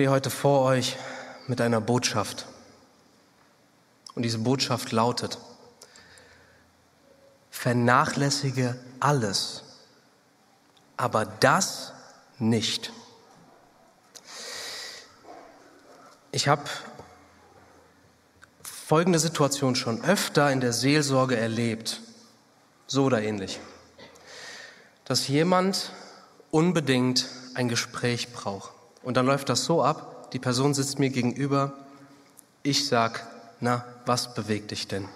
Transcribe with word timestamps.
stehe 0.00 0.10
heute 0.10 0.30
vor 0.30 0.62
euch 0.62 0.96
mit 1.46 1.60
einer 1.60 1.82
Botschaft. 1.82 2.46
Und 4.14 4.22
diese 4.22 4.38
Botschaft 4.38 4.92
lautet, 4.92 5.36
vernachlässige 7.50 8.80
alles, 8.98 9.62
aber 10.96 11.26
das 11.26 11.92
nicht. 12.38 12.94
Ich 16.32 16.48
habe 16.48 16.64
folgende 18.62 19.18
Situation 19.18 19.76
schon 19.76 20.02
öfter 20.02 20.50
in 20.50 20.62
der 20.62 20.72
Seelsorge 20.72 21.36
erlebt, 21.36 22.00
so 22.86 23.04
oder 23.04 23.20
ähnlich, 23.20 23.60
dass 25.04 25.28
jemand 25.28 25.92
unbedingt 26.50 27.28
ein 27.52 27.68
Gespräch 27.68 28.32
braucht. 28.32 28.79
Und 29.02 29.16
dann 29.16 29.26
läuft 29.26 29.48
das 29.48 29.64
so 29.64 29.82
ab, 29.82 30.30
die 30.32 30.38
Person 30.38 30.74
sitzt 30.74 30.98
mir 30.98 31.10
gegenüber, 31.10 31.72
ich 32.62 32.86
sag, 32.86 33.26
na, 33.60 33.84
was 34.06 34.34
bewegt 34.34 34.70
dich 34.70 34.88
denn? 34.88 35.08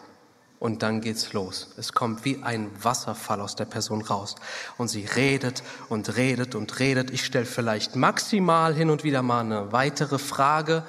Und 0.58 0.82
dann 0.82 1.02
geht's 1.02 1.34
los. 1.34 1.68
Es 1.76 1.92
kommt 1.92 2.24
wie 2.24 2.42
ein 2.42 2.70
Wasserfall 2.82 3.40
aus 3.42 3.54
der 3.54 3.66
Person 3.66 4.00
raus. 4.00 4.36
Und 4.78 4.88
sie 4.88 5.04
redet 5.04 5.62
und 5.90 6.16
redet 6.16 6.54
und 6.54 6.78
redet. 6.78 7.10
Ich 7.10 7.24
stelle 7.24 7.44
vielleicht 7.44 7.96
maximal 7.96 8.74
hin 8.74 8.88
und 8.88 9.04
wieder 9.04 9.20
mal 9.20 9.40
eine 9.40 9.72
weitere 9.72 10.18
Frage, 10.18 10.84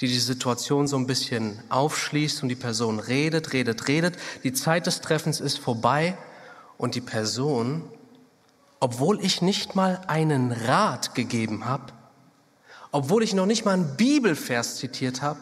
die 0.00 0.06
die 0.06 0.18
Situation 0.20 0.86
so 0.86 0.96
ein 0.96 1.08
bisschen 1.08 1.60
aufschließt 1.70 2.42
und 2.42 2.50
die 2.50 2.54
Person 2.54 3.00
redet, 3.00 3.52
redet, 3.52 3.88
redet. 3.88 4.16
Die 4.44 4.52
Zeit 4.52 4.86
des 4.86 5.00
Treffens 5.00 5.40
ist 5.40 5.58
vorbei 5.58 6.16
und 6.78 6.94
die 6.94 7.00
Person, 7.00 7.82
obwohl 8.78 9.24
ich 9.24 9.42
nicht 9.42 9.74
mal 9.74 10.02
einen 10.06 10.52
Rat 10.52 11.16
gegeben 11.16 11.64
habe, 11.64 11.92
obwohl 12.96 13.22
ich 13.22 13.34
noch 13.34 13.44
nicht 13.44 13.66
mal 13.66 13.72
einen 13.72 13.94
Bibelvers 13.98 14.76
zitiert 14.76 15.20
habe, 15.20 15.38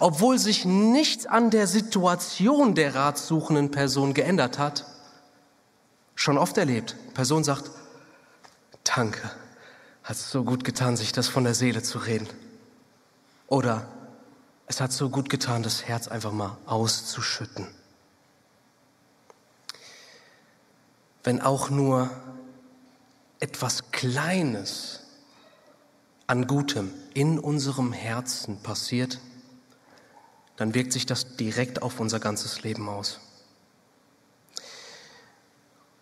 obwohl 0.00 0.36
sich 0.36 0.64
nichts 0.64 1.24
an 1.24 1.50
der 1.50 1.68
Situation 1.68 2.74
der 2.74 2.96
ratsuchenden 2.96 3.70
Person 3.70 4.14
geändert 4.14 4.58
hat, 4.58 4.84
schon 6.16 6.36
oft 6.36 6.58
erlebt. 6.58 6.96
Die 7.06 7.12
Person 7.12 7.44
sagt, 7.44 7.70
danke, 8.82 9.30
hat 10.02 10.16
so 10.16 10.42
gut 10.42 10.64
getan, 10.64 10.96
sich 10.96 11.12
das 11.12 11.28
von 11.28 11.44
der 11.44 11.54
Seele 11.54 11.84
zu 11.84 11.98
reden. 11.98 12.26
Oder 13.46 13.86
es 14.66 14.80
hat 14.80 14.90
so 14.90 15.08
gut 15.08 15.30
getan, 15.30 15.62
das 15.62 15.84
Herz 15.84 16.08
einfach 16.08 16.32
mal 16.32 16.56
auszuschütten. 16.66 17.68
Wenn 21.22 21.40
auch 21.40 21.70
nur 21.70 22.10
etwas 23.38 23.92
Kleines 23.92 25.05
an 26.26 26.46
Gutem 26.46 26.92
in 27.14 27.38
unserem 27.38 27.92
Herzen 27.92 28.62
passiert, 28.62 29.20
dann 30.56 30.74
wirkt 30.74 30.92
sich 30.92 31.06
das 31.06 31.36
direkt 31.36 31.82
auf 31.82 32.00
unser 32.00 32.18
ganzes 32.18 32.62
Leben 32.62 32.88
aus. 32.88 33.20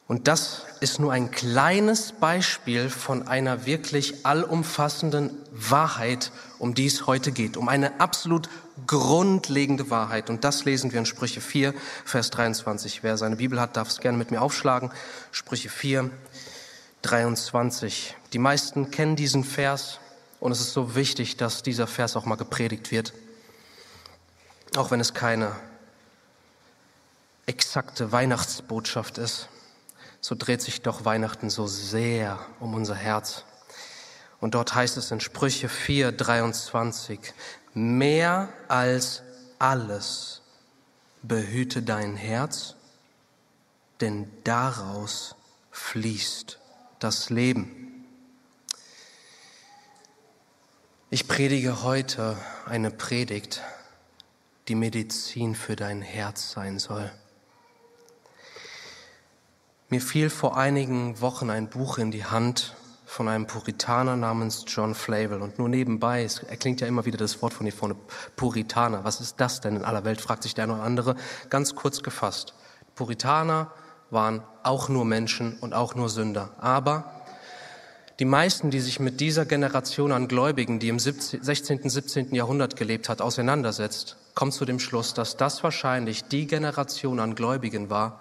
Und 0.06 0.28
das 0.28 0.62
ist 0.80 1.00
nur 1.00 1.12
ein 1.12 1.30
kleines 1.30 2.12
Beispiel 2.12 2.90
von 2.90 3.26
einer 3.26 3.64
wirklich 3.64 4.26
allumfassenden 4.26 5.30
Wahrheit, 5.50 6.30
um 6.58 6.74
die 6.74 6.86
es 6.86 7.06
heute 7.06 7.32
geht, 7.32 7.56
um 7.56 7.70
eine 7.70 8.00
absolut 8.00 8.50
grundlegende 8.86 9.88
Wahrheit. 9.88 10.28
Und 10.28 10.44
das 10.44 10.66
lesen 10.66 10.92
wir 10.92 10.98
in 10.98 11.06
Sprüche 11.06 11.40
4, 11.40 11.72
Vers 12.04 12.30
23. 12.30 13.02
Wer 13.02 13.16
seine 13.16 13.36
Bibel 13.36 13.58
hat, 13.58 13.76
darf 13.78 13.88
es 13.88 14.00
gerne 14.00 14.18
mit 14.18 14.30
mir 14.30 14.42
aufschlagen. 14.42 14.90
Sprüche 15.30 15.70
4, 15.70 16.10
23. 17.00 18.14
Die 18.34 18.38
meisten 18.38 18.90
kennen 18.90 19.16
diesen 19.16 19.42
Vers 19.42 20.00
und 20.44 20.52
es 20.52 20.60
ist 20.60 20.74
so 20.74 20.94
wichtig, 20.94 21.38
dass 21.38 21.62
dieser 21.62 21.86
Vers 21.86 22.16
auch 22.16 22.26
mal 22.26 22.34
gepredigt 22.34 22.90
wird. 22.90 23.14
Auch 24.76 24.90
wenn 24.90 25.00
es 25.00 25.14
keine 25.14 25.56
exakte 27.46 28.12
Weihnachtsbotschaft 28.12 29.16
ist, 29.16 29.48
so 30.20 30.34
dreht 30.34 30.60
sich 30.60 30.82
doch 30.82 31.06
Weihnachten 31.06 31.48
so 31.48 31.66
sehr 31.66 32.38
um 32.60 32.74
unser 32.74 32.94
Herz. 32.94 33.44
Und 34.38 34.54
dort 34.54 34.74
heißt 34.74 34.98
es 34.98 35.10
in 35.10 35.20
Sprüche 35.20 35.70
4, 35.70 36.12
23, 36.12 37.18
mehr 37.72 38.50
als 38.68 39.22
alles 39.58 40.42
behüte 41.22 41.80
dein 41.80 42.16
Herz, 42.16 42.74
denn 44.02 44.30
daraus 44.44 45.36
fließt 45.70 46.58
das 46.98 47.30
Leben. 47.30 47.83
Ich 51.14 51.28
predige 51.28 51.84
heute 51.84 52.36
eine 52.66 52.90
Predigt, 52.90 53.62
die 54.66 54.74
Medizin 54.74 55.54
für 55.54 55.76
dein 55.76 56.02
Herz 56.02 56.50
sein 56.50 56.80
soll. 56.80 57.08
Mir 59.90 60.00
fiel 60.00 60.28
vor 60.28 60.56
einigen 60.56 61.20
Wochen 61.20 61.50
ein 61.50 61.70
Buch 61.70 61.98
in 61.98 62.10
die 62.10 62.24
Hand 62.24 62.74
von 63.06 63.28
einem 63.28 63.46
Puritaner 63.46 64.16
namens 64.16 64.64
John 64.66 64.96
Flavel. 64.96 65.40
Und 65.40 65.56
nur 65.56 65.68
nebenbei, 65.68 66.24
es 66.24 66.40
erklingt 66.40 66.80
ja 66.80 66.88
immer 66.88 67.04
wieder 67.04 67.18
das 67.18 67.40
Wort 67.42 67.54
von 67.54 67.64
hier 67.64 67.72
vorne, 67.72 67.94
Puritaner. 68.34 69.04
Was 69.04 69.20
ist 69.20 69.36
das 69.38 69.60
denn 69.60 69.76
in 69.76 69.84
aller 69.84 70.04
Welt, 70.04 70.20
fragt 70.20 70.42
sich 70.42 70.56
der 70.56 70.64
eine 70.64 70.74
oder 70.74 70.82
andere. 70.82 71.14
Ganz 71.48 71.76
kurz 71.76 72.02
gefasst. 72.02 72.54
Puritaner 72.96 73.70
waren 74.10 74.42
auch 74.64 74.88
nur 74.88 75.04
Menschen 75.04 75.58
und 75.60 75.74
auch 75.74 75.94
nur 75.94 76.08
Sünder. 76.08 76.50
Aber 76.58 77.13
die 78.20 78.24
meisten, 78.24 78.70
die 78.70 78.80
sich 78.80 79.00
mit 79.00 79.20
dieser 79.20 79.44
Generation 79.44 80.12
an 80.12 80.28
Gläubigen, 80.28 80.78
die 80.78 80.88
im 80.88 80.98
16., 80.98 81.88
17. 81.88 82.34
Jahrhundert 82.34 82.76
gelebt 82.76 83.08
hat, 83.08 83.20
auseinandersetzt, 83.20 84.16
kommen 84.34 84.52
zu 84.52 84.64
dem 84.64 84.78
Schluss, 84.78 85.14
dass 85.14 85.36
das 85.36 85.62
wahrscheinlich 85.64 86.24
die 86.24 86.46
Generation 86.46 87.18
an 87.18 87.34
Gläubigen 87.34 87.90
war, 87.90 88.20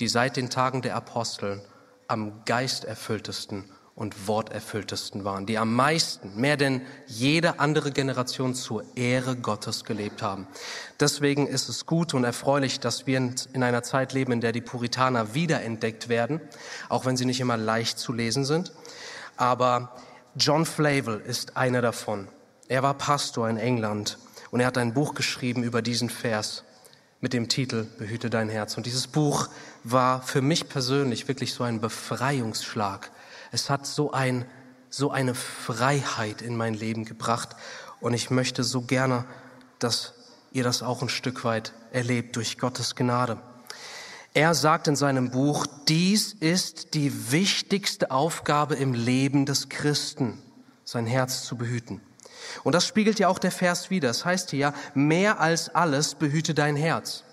die 0.00 0.08
seit 0.08 0.36
den 0.36 0.48
Tagen 0.48 0.80
der 0.80 0.96
Aposteln 0.96 1.60
am 2.08 2.44
geisterfülltesten 2.46 3.64
und 3.94 4.26
worterfülltesten 4.26 5.24
waren, 5.24 5.44
die 5.44 5.58
am 5.58 5.74
meisten, 5.74 6.40
mehr 6.40 6.56
denn 6.56 6.80
jede 7.06 7.60
andere 7.60 7.90
Generation 7.92 8.54
zur 8.54 8.82
Ehre 8.96 9.36
Gottes 9.36 9.84
gelebt 9.84 10.22
haben. 10.22 10.46
Deswegen 10.98 11.46
ist 11.46 11.68
es 11.68 11.84
gut 11.84 12.14
und 12.14 12.24
erfreulich, 12.24 12.80
dass 12.80 13.06
wir 13.06 13.18
in 13.18 13.62
einer 13.62 13.82
Zeit 13.82 14.14
leben, 14.14 14.32
in 14.32 14.40
der 14.40 14.52
die 14.52 14.62
Puritaner 14.62 15.34
wiederentdeckt 15.34 16.08
werden, 16.08 16.40
auch 16.88 17.04
wenn 17.04 17.18
sie 17.18 17.26
nicht 17.26 17.40
immer 17.40 17.58
leicht 17.58 17.98
zu 17.98 18.14
lesen 18.14 18.46
sind. 18.46 18.72
Aber 19.40 19.92
John 20.36 20.66
Flavel 20.66 21.18
ist 21.18 21.56
einer 21.56 21.80
davon. 21.80 22.28
Er 22.68 22.82
war 22.82 22.92
Pastor 22.92 23.48
in 23.48 23.56
England 23.56 24.18
und 24.50 24.60
er 24.60 24.66
hat 24.66 24.76
ein 24.76 24.92
Buch 24.92 25.14
geschrieben 25.14 25.62
über 25.62 25.80
diesen 25.80 26.10
Vers 26.10 26.62
mit 27.22 27.32
dem 27.32 27.48
Titel 27.48 27.86
Behüte 27.96 28.28
dein 28.28 28.50
Herz. 28.50 28.76
Und 28.76 28.84
dieses 28.84 29.06
Buch 29.06 29.48
war 29.82 30.20
für 30.20 30.42
mich 30.42 30.68
persönlich 30.68 31.26
wirklich 31.26 31.54
so 31.54 31.64
ein 31.64 31.80
Befreiungsschlag. 31.80 33.10
Es 33.50 33.70
hat 33.70 33.86
so 33.86 34.12
ein, 34.12 34.44
so 34.90 35.10
eine 35.10 35.34
Freiheit 35.34 36.42
in 36.42 36.54
mein 36.54 36.74
Leben 36.74 37.06
gebracht. 37.06 37.56
Und 37.98 38.12
ich 38.12 38.28
möchte 38.28 38.62
so 38.62 38.82
gerne, 38.82 39.24
dass 39.78 40.12
ihr 40.52 40.64
das 40.64 40.82
auch 40.82 41.00
ein 41.00 41.08
Stück 41.08 41.44
weit 41.44 41.72
erlebt 41.92 42.36
durch 42.36 42.58
Gottes 42.58 42.94
Gnade. 42.94 43.38
Er 44.32 44.54
sagt 44.54 44.86
in 44.86 44.94
seinem 44.94 45.30
Buch, 45.30 45.66
dies 45.88 46.34
ist 46.34 46.94
die 46.94 47.32
wichtigste 47.32 48.12
Aufgabe 48.12 48.76
im 48.76 48.94
Leben 48.94 49.44
des 49.44 49.68
Christen, 49.68 50.40
sein 50.84 51.06
Herz 51.06 51.42
zu 51.42 51.56
behüten. 51.56 52.00
Und 52.62 52.74
das 52.74 52.86
spiegelt 52.86 53.18
ja 53.18 53.26
auch 53.26 53.40
der 53.40 53.50
Vers 53.50 53.90
wieder. 53.90 54.10
Es 54.10 54.18
das 54.18 54.24
heißt 54.24 54.50
hier 54.50 54.58
ja, 54.60 54.74
mehr 54.94 55.40
als 55.40 55.74
alles 55.74 56.14
behüte 56.14 56.54
dein 56.54 56.76
Herz. 56.76 57.24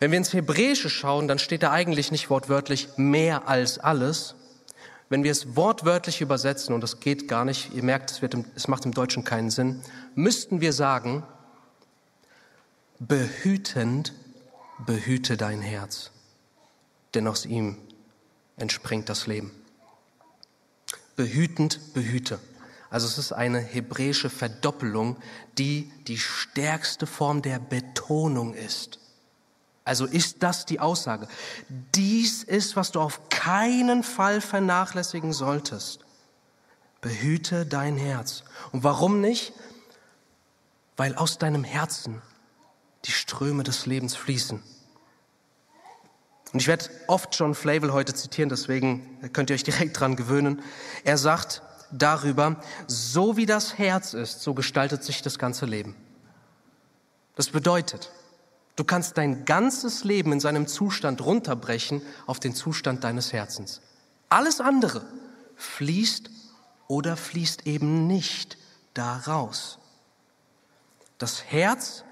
Wenn 0.00 0.10
wir 0.10 0.18
ins 0.18 0.34
Hebräische 0.34 0.90
schauen, 0.90 1.28
dann 1.28 1.38
steht 1.38 1.62
da 1.62 1.72
eigentlich 1.72 2.10
nicht 2.10 2.28
wortwörtlich 2.28 2.88
mehr 2.96 3.48
als 3.48 3.78
alles. 3.78 4.34
Wenn 5.08 5.24
wir 5.24 5.30
es 5.30 5.56
wortwörtlich 5.56 6.20
übersetzen, 6.20 6.74
und 6.74 6.82
das 6.82 7.00
geht 7.00 7.26
gar 7.26 7.46
nicht, 7.46 7.72
ihr 7.72 7.82
merkt, 7.82 8.10
es, 8.10 8.20
wird 8.20 8.34
im, 8.34 8.44
es 8.54 8.68
macht 8.68 8.84
im 8.84 8.92
Deutschen 8.92 9.24
keinen 9.24 9.50
Sinn, 9.50 9.80
müssten 10.14 10.60
wir 10.60 10.72
sagen, 10.72 11.22
behütend 12.98 14.12
behüte 14.78 15.36
dein 15.36 15.60
Herz, 15.60 16.10
denn 17.14 17.26
aus 17.28 17.46
ihm 17.46 17.76
entspringt 18.56 19.08
das 19.08 19.26
Leben. 19.26 19.52
Behütend 21.16 21.94
behüte. 21.94 22.38
Also 22.90 23.06
es 23.06 23.18
ist 23.18 23.32
eine 23.32 23.60
hebräische 23.60 24.28
Verdoppelung, 24.28 25.16
die 25.56 25.90
die 26.06 26.18
stärkste 26.18 27.06
Form 27.06 27.42
der 27.42 27.58
Betonung 27.58 28.54
ist. 28.54 28.98
Also 29.84 30.06
ist 30.06 30.42
das 30.42 30.66
die 30.66 30.78
Aussage. 30.78 31.26
Dies 31.94 32.42
ist, 32.42 32.76
was 32.76 32.92
du 32.92 33.00
auf 33.00 33.28
keinen 33.30 34.02
Fall 34.02 34.40
vernachlässigen 34.40 35.32
solltest. 35.32 36.04
Behüte 37.00 37.66
dein 37.66 37.96
Herz. 37.96 38.44
Und 38.70 38.84
warum 38.84 39.20
nicht? 39.20 39.52
Weil 40.96 41.16
aus 41.16 41.38
deinem 41.38 41.64
Herzen 41.64 42.22
die 43.04 43.12
Ströme 43.12 43.62
des 43.62 43.86
Lebens 43.86 44.14
fließen. 44.16 44.62
Und 46.52 46.60
ich 46.60 46.68
werde 46.68 46.90
oft 47.06 47.34
John 47.34 47.54
Flavel 47.54 47.92
heute 47.92 48.14
zitieren, 48.14 48.50
deswegen 48.50 49.18
könnt 49.32 49.50
ihr 49.50 49.54
euch 49.54 49.64
direkt 49.64 49.98
dran 49.98 50.16
gewöhnen. 50.16 50.62
Er 51.02 51.16
sagt, 51.16 51.62
darüber, 51.92 52.56
so 52.86 53.36
wie 53.36 53.46
das 53.46 53.78
Herz 53.78 54.14
ist, 54.14 54.42
so 54.42 54.54
gestaltet 54.54 55.04
sich 55.04 55.22
das 55.22 55.38
ganze 55.38 55.66
Leben. 55.66 55.94
Das 57.36 57.48
bedeutet, 57.50 58.10
du 58.76 58.84
kannst 58.84 59.16
dein 59.18 59.44
ganzes 59.44 60.04
Leben 60.04 60.32
in 60.32 60.40
seinem 60.40 60.66
Zustand 60.66 61.24
runterbrechen 61.24 62.02
auf 62.26 62.40
den 62.40 62.54
Zustand 62.54 63.04
deines 63.04 63.32
Herzens. 63.32 63.80
Alles 64.28 64.60
andere 64.60 65.02
fließt 65.56 66.30
oder 66.88 67.16
fließt 67.16 67.66
eben 67.66 68.06
nicht 68.06 68.58
daraus. 68.94 69.78
Das 71.18 71.44
Herz, 71.44 72.04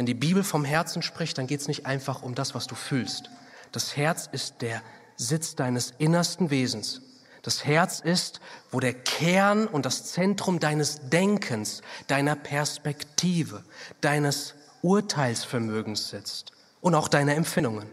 wenn 0.00 0.06
die 0.06 0.14
Bibel 0.14 0.42
vom 0.42 0.64
Herzen 0.64 1.02
spricht, 1.02 1.36
dann 1.36 1.46
geht 1.46 1.60
es 1.60 1.68
nicht 1.68 1.84
einfach 1.84 2.22
um 2.22 2.34
das, 2.34 2.54
was 2.54 2.66
du 2.66 2.74
fühlst. 2.74 3.28
Das 3.70 3.98
Herz 3.98 4.30
ist 4.32 4.62
der 4.62 4.80
Sitz 5.16 5.56
deines 5.56 5.92
innersten 5.98 6.48
Wesens. 6.48 7.02
Das 7.42 7.66
Herz 7.66 8.00
ist, 8.00 8.40
wo 8.70 8.80
der 8.80 8.94
Kern 8.94 9.66
und 9.66 9.84
das 9.84 10.06
Zentrum 10.06 10.58
deines 10.58 11.10
Denkens, 11.10 11.82
deiner 12.06 12.34
Perspektive, 12.34 13.62
deines 14.00 14.54
Urteilsvermögens 14.80 16.08
sitzt 16.08 16.52
und 16.80 16.94
auch 16.94 17.08
deiner 17.08 17.34
Empfindungen. 17.34 17.86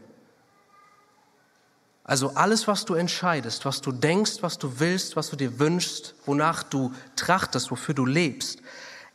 Also 2.05 2.35
alles, 2.35 2.69
was 2.69 2.85
du 2.85 2.93
entscheidest, 2.93 3.65
was 3.65 3.81
du 3.81 3.91
denkst, 3.91 4.37
was 4.39 4.57
du 4.57 4.79
willst, 4.79 5.17
was 5.17 5.29
du 5.29 5.35
dir 5.35 5.59
wünschst, 5.59 6.15
wonach 6.25 6.63
du 6.63 6.93
trachtest, 7.17 7.69
wofür 7.69 7.93
du 7.93 8.05
lebst, 8.05 8.61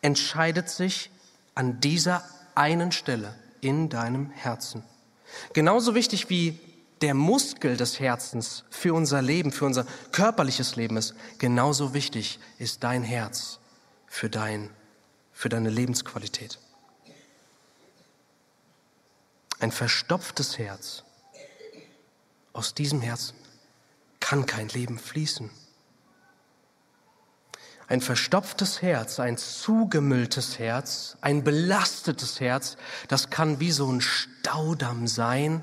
entscheidet 0.02 0.68
sich 0.68 1.10
an 1.54 1.80
dieser 1.80 2.22
einen 2.54 2.92
Stelle 2.92 3.34
in 3.60 3.88
deinem 3.88 4.30
Herzen. 4.30 4.84
Genauso 5.52 5.94
wichtig 5.94 6.28
wie 6.30 6.58
der 7.00 7.14
Muskel 7.14 7.76
des 7.76 7.98
Herzens 7.98 8.64
für 8.70 8.94
unser 8.94 9.22
Leben, 9.22 9.50
für 9.50 9.64
unser 9.64 9.86
körperliches 10.12 10.76
Leben 10.76 10.96
ist, 10.96 11.14
genauso 11.38 11.94
wichtig 11.94 12.38
ist 12.58 12.84
dein 12.84 13.02
Herz 13.02 13.58
für 14.06 14.30
dein, 14.30 14.70
für 15.32 15.48
deine 15.48 15.70
Lebensqualität. 15.70 16.58
Ein 19.58 19.72
verstopftes 19.72 20.58
Herz, 20.58 21.04
aus 22.52 22.74
diesem 22.74 23.00
Herzen 23.00 23.36
kann 24.20 24.46
kein 24.46 24.68
Leben 24.68 24.98
fließen. 24.98 25.50
Ein 27.92 28.00
verstopftes 28.00 28.80
Herz, 28.80 29.20
ein 29.20 29.36
zugemülltes 29.36 30.58
Herz, 30.58 31.18
ein 31.20 31.44
belastetes 31.44 32.40
Herz, 32.40 32.78
das 33.08 33.28
kann 33.28 33.60
wie 33.60 33.70
so 33.70 33.86
ein 33.92 34.00
Staudamm 34.00 35.06
sein, 35.06 35.62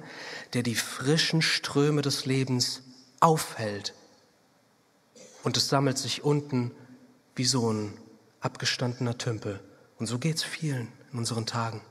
der 0.54 0.62
die 0.62 0.76
frischen 0.76 1.42
Ströme 1.42 2.04
des 2.04 2.28
Lebens 2.28 2.84
aufhält. 3.20 3.96
Und 5.42 5.58
es 5.58 5.70
sammelt 5.70 5.98
sich 5.98 6.24
unten 6.24 6.72
wie 7.34 7.46
so 7.46 7.74
ein 7.74 7.98
abgestandener 8.42 9.18
Tümpel. 9.18 9.60
Und 9.98 10.06
so 10.06 10.20
geht's 10.20 10.44
vielen 10.44 10.92
in 11.12 11.18
unseren 11.18 11.48
Tagen. 11.48 11.82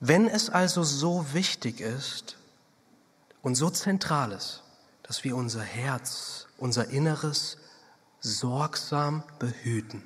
Wenn 0.00 0.26
es 0.26 0.50
also 0.50 0.82
so 0.82 1.32
wichtig 1.32 1.80
ist 1.80 2.38
und 3.40 3.54
so 3.54 3.70
zentral 3.70 4.32
ist, 4.32 4.64
dass 5.10 5.24
wir 5.24 5.34
unser 5.34 5.62
Herz, 5.62 6.46
unser 6.56 6.90
Inneres 6.90 7.56
sorgsam 8.20 9.24
behüten. 9.40 10.04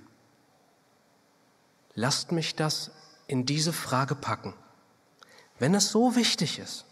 Lasst 1.92 2.32
mich 2.32 2.56
das 2.56 2.90
in 3.26 3.44
diese 3.44 3.74
Frage 3.74 4.14
packen. 4.14 4.54
Wenn 5.58 5.74
es 5.74 5.90
so 5.90 6.16
wichtig 6.16 6.58
ist, 6.58 6.86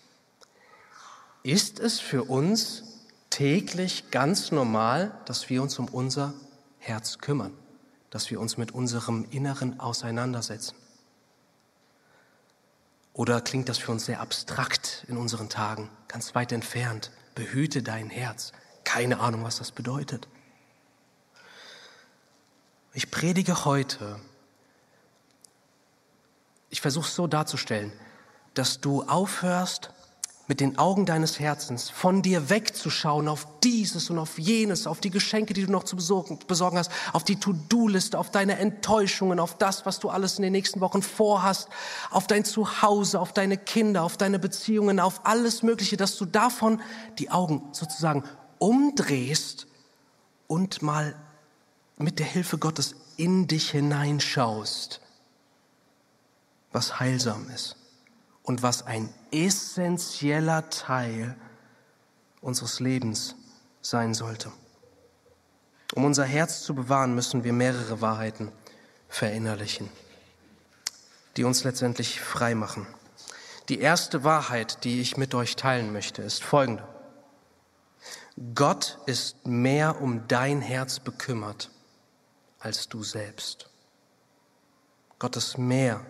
ist 1.43 1.81
es 1.81 2.01
für 2.01 2.25
uns 2.25 2.83
täglich 3.31 4.11
ganz 4.11 4.51
normal, 4.51 5.19
dass 5.25 5.49
wir 5.49 5.63
uns 5.63 5.79
um 5.79 5.89
unser 5.89 6.35
Herz 6.81 7.17
kümmern, 7.17 7.57
dass 8.11 8.31
wir 8.31 8.41
uns 8.41 8.59
mit 8.59 8.73
unserem 8.73 9.25
Inneren 9.31 9.81
auseinandersetzen? 9.81 10.77
Oder 13.15 13.41
klingt 13.41 13.71
das 13.71 13.79
für 13.79 13.91
uns 13.91 14.05
sehr 14.05 14.21
abstrakt 14.21 15.07
in 15.09 15.17
unseren 15.17 15.49
Tagen, 15.49 15.89
ganz 16.09 16.35
weit 16.35 16.53
entfernt? 16.53 17.11
Behüte 17.35 17.83
dein 17.83 18.11
Herz. 18.11 18.53
Keine 18.85 19.21
Ahnung, 19.21 19.45
was 19.45 19.59
das 19.59 19.73
bedeutet. 19.73 20.29
Ich 22.95 23.11
predige 23.11 23.65
heute, 23.65 24.21
ich 26.69 26.81
versuche 26.81 27.07
es 27.07 27.15
so 27.15 27.27
darzustellen, 27.27 27.93
dass 28.55 28.81
du 28.81 29.03
aufhörst, 29.03 29.91
mit 30.49 30.61
den 30.61 30.77
Augen 30.77 31.07
deines 31.07 31.39
Herzens 31.39 31.89
von 31.89 32.21
dir 32.21 32.51
wegzuschauen 32.51 33.29
auf 33.29 33.47
dieses 33.63 34.11
und 34.11 34.19
auf 34.19 34.39
jenes, 34.39 34.87
auf 34.87 35.01
die 35.01 35.11
Geschenke, 35.11 35.55
die 35.55 35.65
du 35.65 35.71
noch 35.71 35.85
zu 35.85 35.95
besorgen, 35.95 36.39
besorgen 36.47 36.79
hast, 36.79 36.91
auf 37.13 37.23
die 37.23 37.37
To-Do-Liste, 37.37 38.19
auf 38.19 38.31
deine 38.31 38.59
Enttäuschungen, 38.59 39.39
auf 39.39 39.57
das, 39.57 39.87
was 39.87 40.01
du 40.01 40.11
alles 40.11 40.39
in 40.39 40.43
den 40.43 40.53
nächsten 40.53 40.81
Wochen 40.81 41.03
vorhast, 41.03 41.69
auf 42.11 42.27
dein 42.27 42.45
Zuhause, 42.45 43.21
auf 43.21 43.33
deine 43.33 43.57
Kinder, 43.57 44.03
auf 44.03 44.17
deine 44.17 44.39
Beziehungen, 44.39 44.99
auf 44.99 45.21
alles 45.25 45.63
Mögliche, 45.63 45.97
dass 45.97 46.17
du 46.17 46.25
davon 46.25 46.81
die 47.19 47.31
Augen 47.31 47.63
sozusagen 47.73 48.25
umdrehst 48.59 49.69
und 50.49 50.83
mal 50.83 51.15
mit 51.99 52.19
der 52.19 52.27
Hilfe 52.27 52.59
Gottes 52.59 52.97
in 53.17 53.47
dich 53.47 53.71
hineinschaust, 53.71 55.01
was 56.73 56.99
heilsam 56.99 57.49
ist 57.55 57.77
und 58.43 58.63
was 58.63 58.87
ein 58.87 59.13
essentieller 59.31 60.69
Teil 60.71 61.37
unseres 62.41 62.81
Lebens 62.81 63.37
sein 63.81 64.15
sollte. 64.15 64.51
Um 65.95 66.05
unser 66.05 66.25
Herz 66.25 66.63
zu 66.63 66.75
bewahren, 66.75 67.15
müssen 67.15 67.45
wir 67.45 67.53
mehrere 67.53 68.01
Wahrheiten 68.01 68.51
verinnerlichen, 69.09 69.91
die 71.37 71.45
uns 71.45 71.65
letztendlich 71.65 72.21
frei 72.21 72.55
machen. 72.55 72.87
Die 73.69 73.79
erste 73.79 74.25
Wahrheit, 74.25 74.85
die 74.85 75.01
ich 75.01 75.17
mit 75.17 75.35
euch 75.35 75.55
teilen 75.55 75.93
möchte, 75.93 76.23
ist 76.23 76.43
folgende. 76.43 76.87
Gott 78.55 78.99
ist 79.07 79.47
mehr 79.47 80.01
um 80.01 80.27
dein 80.27 80.61
Herz 80.63 80.99
bekümmert 80.99 81.71
als 82.59 82.89
du 82.89 83.03
selbst. 83.03 83.69
Gott 85.19 85.37
ist 85.37 85.59
mehr 85.59 86.05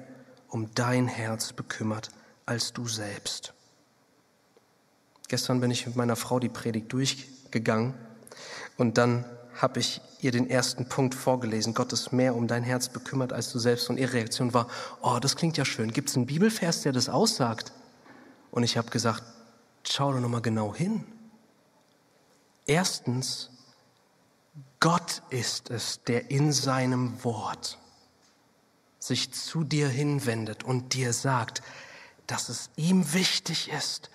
um 0.49 0.73
dein 0.75 1.09
Herz 1.09 1.53
bekümmert 1.53 2.11
als 2.53 2.75
du 2.75 2.87
selbst. 2.87 3.55
Gestern 5.29 5.63
bin 5.63 5.71
ich 5.71 5.87
mit 5.87 5.97
meiner 5.97 6.17
Frau 6.17 6.39
die 6.39 6.51
Predigt 6.51 6.93
durchgegangen 6.93 7.95
und 8.77 8.99
dann 8.99 9.25
habe 9.55 9.81
ich 9.81 10.03
ihr 10.21 10.33
den 10.33 10.51
ersten 10.51 10.87
Punkt 10.87 11.15
vorgelesen. 11.15 11.73
Gott 11.73 11.95
ist 11.95 12.13
mehr 12.13 12.35
um 12.35 12.47
dein 12.47 12.63
Herz 12.63 12.91
bekümmert 12.91 13.33
als 13.33 13.51
du 13.51 13.59
selbst. 13.59 13.89
Und 13.89 13.99
ihre 13.99 14.13
Reaktion 14.13 14.53
war, 14.53 14.67
oh, 15.01 15.19
das 15.19 15.37
klingt 15.37 15.57
ja 15.57 15.65
schön. 15.65 15.93
Gibt 15.93 16.11
es 16.11 16.17
einen 16.17 16.27
Bibelvers, 16.27 16.83
der 16.83 16.93
das 16.93 17.09
aussagt? 17.09 17.73
Und 18.51 18.63
ich 18.63 18.77
habe 18.77 18.91
gesagt, 18.91 19.23
schau 19.85 20.13
doch 20.13 20.21
nochmal 20.21 20.43
genau 20.43 20.75
hin. 20.75 21.05
Erstens, 22.67 23.51
Gott 24.79 25.23
ist 25.31 25.71
es, 25.71 26.03
der 26.05 26.31
in 26.31 26.53
seinem 26.53 27.25
Wort 27.25 27.79
sich 28.99 29.33
zu 29.33 29.65
dir 29.65 29.89
hinwendet 29.89 30.65
und 30.65 30.93
dir 30.93 31.15
sagt, 31.15 31.63
dass 32.33 32.49
es 32.49 32.71
ihm 32.77 33.13
wichtig 33.13 33.71
ist 33.71 34.09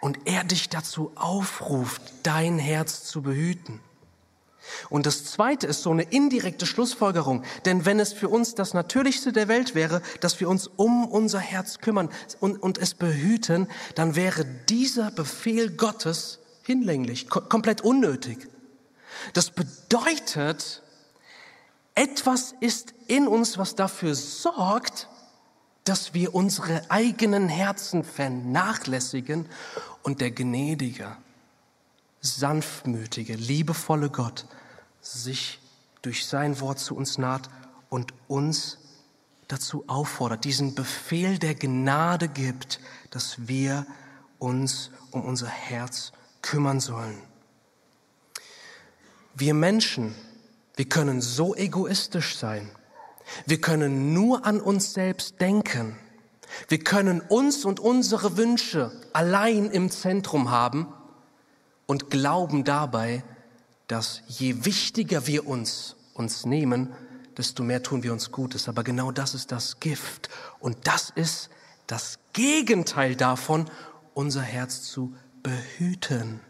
und 0.00 0.26
er 0.26 0.44
dich 0.44 0.70
dazu 0.70 1.12
aufruft, 1.14 2.00
dein 2.22 2.58
Herz 2.58 3.04
zu 3.04 3.20
behüten. 3.20 3.80
Und 4.88 5.04
das 5.04 5.26
Zweite 5.26 5.66
ist 5.66 5.82
so 5.82 5.90
eine 5.90 6.04
indirekte 6.04 6.64
Schlussfolgerung, 6.64 7.44
denn 7.66 7.84
wenn 7.84 8.00
es 8.00 8.14
für 8.14 8.30
uns 8.30 8.54
das 8.54 8.72
Natürlichste 8.72 9.32
der 9.32 9.48
Welt 9.48 9.74
wäre, 9.74 10.00
dass 10.20 10.40
wir 10.40 10.48
uns 10.48 10.68
um 10.68 11.06
unser 11.06 11.38
Herz 11.38 11.80
kümmern 11.80 12.08
und, 12.40 12.62
und 12.62 12.78
es 12.78 12.94
behüten, 12.94 13.68
dann 13.94 14.16
wäre 14.16 14.46
dieser 14.70 15.10
Befehl 15.10 15.70
Gottes 15.70 16.38
hinlänglich, 16.62 17.28
komplett 17.28 17.82
unnötig. 17.82 18.48
Das 19.34 19.50
bedeutet, 19.50 20.82
etwas 21.94 22.54
ist 22.60 22.94
in 23.06 23.28
uns, 23.28 23.58
was 23.58 23.74
dafür 23.74 24.14
sorgt, 24.14 25.08
dass 25.84 26.14
wir 26.14 26.34
unsere 26.34 26.90
eigenen 26.90 27.48
Herzen 27.48 28.04
vernachlässigen 28.04 29.46
und 30.02 30.20
der 30.20 30.30
gnädige, 30.30 31.16
sanftmütige, 32.20 33.34
liebevolle 33.34 34.10
Gott 34.10 34.46
sich 35.00 35.58
durch 36.02 36.26
sein 36.26 36.60
Wort 36.60 36.78
zu 36.78 36.94
uns 36.94 37.18
naht 37.18 37.48
und 37.88 38.12
uns 38.28 38.78
dazu 39.48 39.84
auffordert, 39.88 40.44
diesen 40.44 40.74
Befehl 40.74 41.38
der 41.38 41.54
Gnade 41.54 42.28
gibt, 42.28 42.80
dass 43.10 43.48
wir 43.48 43.86
uns 44.38 44.90
um 45.10 45.24
unser 45.24 45.48
Herz 45.48 46.12
kümmern 46.42 46.80
sollen. 46.80 47.20
Wir 49.34 49.54
Menschen, 49.54 50.14
wir 50.76 50.88
können 50.88 51.20
so 51.20 51.54
egoistisch 51.54 52.36
sein 52.36 52.70
wir 53.46 53.60
können 53.60 54.12
nur 54.12 54.44
an 54.44 54.60
uns 54.60 54.92
selbst 54.92 55.40
denken. 55.40 55.96
Wir 56.68 56.80
können 56.80 57.20
uns 57.20 57.64
und 57.64 57.80
unsere 57.80 58.36
Wünsche 58.36 58.92
allein 59.12 59.70
im 59.70 59.90
Zentrum 59.90 60.50
haben 60.50 60.88
und 61.86 62.10
glauben 62.10 62.64
dabei, 62.64 63.22
dass 63.86 64.22
je 64.26 64.64
wichtiger 64.64 65.26
wir 65.26 65.46
uns 65.46 65.96
uns 66.14 66.44
nehmen, 66.44 66.92
desto 67.36 67.62
mehr 67.62 67.82
tun 67.82 68.02
wir 68.02 68.12
uns 68.12 68.30
Gutes. 68.30 68.68
Aber 68.68 68.84
genau 68.84 69.10
das 69.10 69.34
ist 69.34 69.52
das 69.52 69.80
Gift. 69.80 70.28
Und 70.58 70.86
das 70.86 71.10
ist 71.10 71.50
das 71.86 72.18
Gegenteil 72.32 73.16
davon, 73.16 73.66
unser 74.14 74.42
Herz 74.42 74.82
zu 74.82 75.14
behüten. 75.42 76.40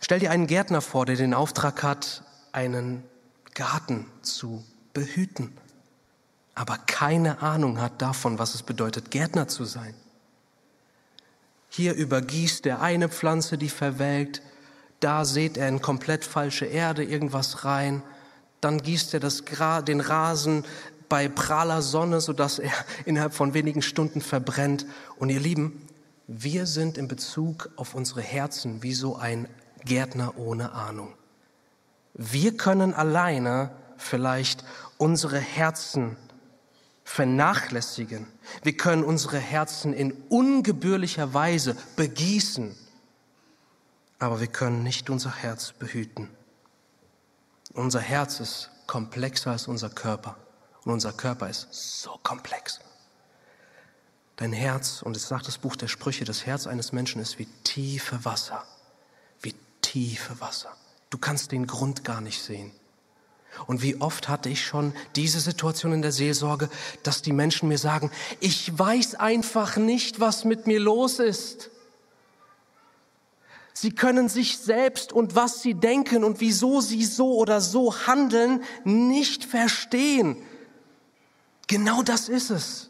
Stell 0.00 0.18
dir 0.18 0.30
einen 0.30 0.46
Gärtner 0.46 0.80
vor, 0.80 1.06
der 1.06 1.16
den 1.16 1.32
Auftrag 1.32 1.82
hat, 1.82 2.24
einen 2.52 3.02
Garten 3.54 4.06
zu 4.22 4.64
behüten, 4.92 5.52
aber 6.54 6.78
keine 6.78 7.40
Ahnung 7.42 7.80
hat 7.80 8.00
davon, 8.02 8.38
was 8.38 8.54
es 8.54 8.62
bedeutet, 8.62 9.10
Gärtner 9.10 9.48
zu 9.48 9.64
sein. 9.64 9.94
Hier 11.68 11.94
übergießt 11.94 12.66
er 12.66 12.82
eine 12.82 13.08
Pflanze, 13.08 13.56
die 13.56 13.70
verwelkt, 13.70 14.42
da 15.00 15.24
sät 15.24 15.56
er 15.56 15.68
in 15.68 15.80
komplett 15.80 16.24
falsche 16.24 16.66
Erde 16.66 17.02
irgendwas 17.02 17.64
rein, 17.64 18.02
dann 18.60 18.80
gießt 18.80 19.14
er 19.14 19.20
das 19.20 19.44
Gra 19.44 19.82
den 19.82 20.00
Rasen 20.00 20.64
bei 21.08 21.28
praller 21.28 21.82
Sonne, 21.82 22.20
sodass 22.20 22.58
er 22.58 22.72
innerhalb 23.04 23.34
von 23.34 23.54
wenigen 23.54 23.82
Stunden 23.82 24.20
verbrennt. 24.20 24.86
Und 25.16 25.30
ihr 25.30 25.40
Lieben, 25.40 25.88
wir 26.26 26.66
sind 26.66 26.96
in 26.96 27.08
Bezug 27.08 27.70
auf 27.76 27.94
unsere 27.94 28.22
Herzen 28.22 28.82
wie 28.82 28.94
so 28.94 29.16
ein 29.16 29.48
Gärtner 29.84 30.38
ohne 30.38 30.72
Ahnung. 30.72 31.12
Wir 32.14 32.56
können 32.56 32.94
alleine 32.94 33.70
vielleicht 33.96 34.64
unsere 34.98 35.38
Herzen 35.38 36.16
vernachlässigen. 37.04 38.26
Wir 38.62 38.76
können 38.76 39.04
unsere 39.04 39.38
Herzen 39.38 39.92
in 39.92 40.12
ungebührlicher 40.28 41.34
Weise 41.34 41.76
begießen, 41.96 42.76
aber 44.18 44.40
wir 44.40 44.46
können 44.46 44.82
nicht 44.82 45.10
unser 45.10 45.34
Herz 45.34 45.72
behüten. 45.72 46.28
Unser 47.74 48.00
Herz 48.00 48.40
ist 48.40 48.70
komplexer 48.86 49.52
als 49.52 49.66
unser 49.66 49.88
Körper 49.88 50.36
und 50.84 50.92
unser 50.92 51.12
Körper 51.12 51.48
ist 51.48 51.68
so 51.72 52.18
komplex. 52.22 52.80
Dein 54.36 54.52
Herz, 54.52 55.02
und 55.02 55.16
es 55.16 55.28
sagt 55.28 55.46
das 55.46 55.58
Buch 55.58 55.76
der 55.76 55.88
Sprüche, 55.88 56.24
das 56.24 56.46
Herz 56.46 56.66
eines 56.66 56.92
Menschen 56.92 57.22
ist 57.22 57.38
wie 57.38 57.46
tiefe 57.64 58.24
Wasser 58.24 58.64
tiefe 59.92 60.40
Wasser. 60.40 60.74
Du 61.12 61.18
kannst 61.18 61.52
den 61.52 61.66
Grund 61.66 62.04
gar 62.04 62.22
nicht 62.22 62.42
sehen. 62.42 62.72
Und 63.66 63.82
wie 63.82 64.00
oft 64.00 64.30
hatte 64.30 64.48
ich 64.48 64.64
schon 64.64 64.94
diese 65.14 65.40
Situation 65.40 65.92
in 65.92 66.00
der 66.00 66.10
Seelsorge, 66.10 66.70
dass 67.02 67.20
die 67.20 67.34
Menschen 67.34 67.68
mir 67.68 67.76
sagen, 67.76 68.10
ich 68.40 68.78
weiß 68.78 69.16
einfach 69.16 69.76
nicht, 69.76 70.20
was 70.20 70.46
mit 70.46 70.66
mir 70.66 70.80
los 70.80 71.18
ist. 71.18 71.68
Sie 73.74 73.94
können 73.94 74.30
sich 74.30 74.56
selbst 74.56 75.12
und 75.12 75.34
was 75.34 75.60
sie 75.60 75.74
denken 75.74 76.24
und 76.24 76.40
wieso 76.40 76.80
sie 76.80 77.04
so 77.04 77.34
oder 77.34 77.60
so 77.60 78.06
handeln, 78.06 78.62
nicht 78.84 79.44
verstehen. 79.44 80.38
Genau 81.66 82.02
das 82.02 82.30
ist 82.30 82.48
es. 82.48 82.88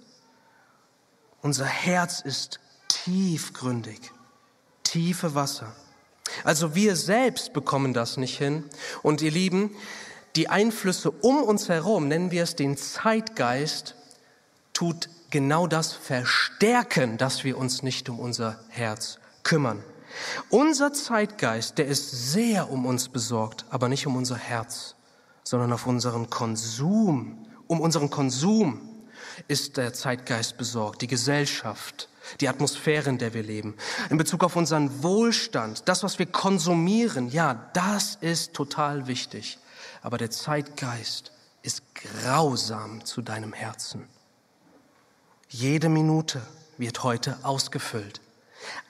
Unser 1.40 1.66
Herz 1.66 2.20
ist 2.20 2.60
tiefgründig, 2.86 4.12
tiefe 4.84 5.34
Wasser. 5.34 5.74
Also 6.44 6.74
wir 6.74 6.96
selbst 6.96 7.52
bekommen 7.52 7.94
das 7.94 8.16
nicht 8.16 8.38
hin. 8.38 8.64
Und 9.02 9.22
ihr 9.22 9.30
Lieben, 9.30 9.74
die 10.36 10.48
Einflüsse 10.48 11.10
um 11.10 11.42
uns 11.42 11.68
herum, 11.68 12.08
nennen 12.08 12.30
wir 12.30 12.42
es 12.42 12.56
den 12.56 12.76
Zeitgeist, 12.76 13.94
tut 14.72 15.08
genau 15.30 15.66
das 15.66 15.92
verstärken, 15.92 17.18
dass 17.18 17.44
wir 17.44 17.58
uns 17.58 17.82
nicht 17.82 18.08
um 18.08 18.18
unser 18.18 18.60
Herz 18.68 19.18
kümmern. 19.42 19.82
Unser 20.50 20.92
Zeitgeist, 20.92 21.78
der 21.78 21.86
ist 21.86 22.32
sehr 22.32 22.70
um 22.70 22.86
uns 22.86 23.08
besorgt, 23.08 23.64
aber 23.70 23.88
nicht 23.88 24.06
um 24.06 24.16
unser 24.16 24.36
Herz, 24.36 24.94
sondern 25.42 25.72
auf 25.72 25.86
unseren 25.86 26.28
Konsum, 26.30 27.46
um 27.66 27.80
unseren 27.80 28.10
Konsum 28.10 28.88
ist 29.48 29.76
der 29.76 29.94
Zeitgeist 29.94 30.58
besorgt, 30.58 31.02
die 31.02 31.06
Gesellschaft, 31.06 32.08
die 32.40 32.48
Atmosphäre, 32.48 33.10
in 33.10 33.18
der 33.18 33.34
wir 33.34 33.42
leben, 33.42 33.76
in 34.10 34.16
Bezug 34.16 34.44
auf 34.44 34.56
unseren 34.56 35.02
Wohlstand, 35.02 35.82
das, 35.86 36.02
was 36.02 36.18
wir 36.18 36.26
konsumieren, 36.26 37.28
ja, 37.28 37.70
das 37.74 38.16
ist 38.20 38.54
total 38.54 39.06
wichtig. 39.06 39.58
Aber 40.02 40.18
der 40.18 40.30
Zeitgeist 40.30 41.32
ist 41.62 41.82
grausam 41.94 43.04
zu 43.04 43.22
deinem 43.22 43.52
Herzen. 43.52 44.08
Jede 45.48 45.88
Minute 45.88 46.40
wird 46.78 47.02
heute 47.02 47.38
ausgefüllt. 47.42 48.20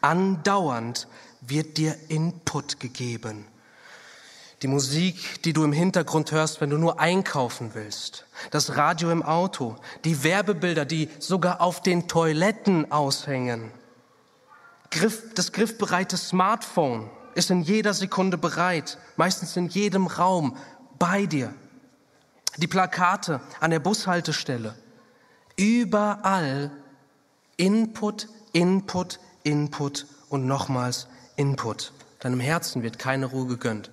Andauernd 0.01 1.09
wird 1.41 1.77
dir 1.77 1.97
Input 2.09 2.79
gegeben 2.79 3.47
die 4.63 4.69
Musik, 4.69 5.43
die 5.43 5.53
du 5.53 5.65
im 5.65 5.73
Hintergrund 5.73 6.33
hörst, 6.33 6.61
wenn 6.61 6.71
du 6.71 6.79
nur 6.79 7.01
einkaufen 7.01 7.71
willst, 7.75 8.27
das 8.51 8.77
Radio 8.77 9.11
im 9.11 9.23
Auto, 9.23 9.77
die 10.05 10.23
Werbebilder, 10.23 10.85
die 10.85 11.09
sogar 11.19 11.61
auf 11.61 11.83
den 11.83 12.09
Toiletten 12.09 12.91
aushängen. 12.93 13.71
Griff, 14.91 15.35
das 15.35 15.53
griffbereite 15.53 16.17
Smartphone 16.17 17.11
ist 17.35 17.51
in 17.51 17.63
jeder 17.63 17.95
Sekunde 17.95 18.39
bereit, 18.39 18.99
meistens 19.17 19.57
in 19.57 19.69
jedem 19.69 20.07
Raum 20.07 20.57
bei 20.99 21.27
dir. 21.27 21.55
Die 22.59 22.67
Plakate 22.67 23.41
an 23.61 23.71
der 23.71 23.81
Bushaltestelle, 23.81 24.75
überall 25.57 26.71
Input, 27.57 28.29
Input, 28.53 29.19
Input 29.43 30.07
und 30.29 30.47
nochmals 30.47 31.09
Input. 31.37 31.93
Deinem 32.21 32.41
Herzen 32.41 32.83
wird 32.83 32.99
keine 32.99 33.27
Ruhe 33.27 33.47
gegönnt. 33.47 33.91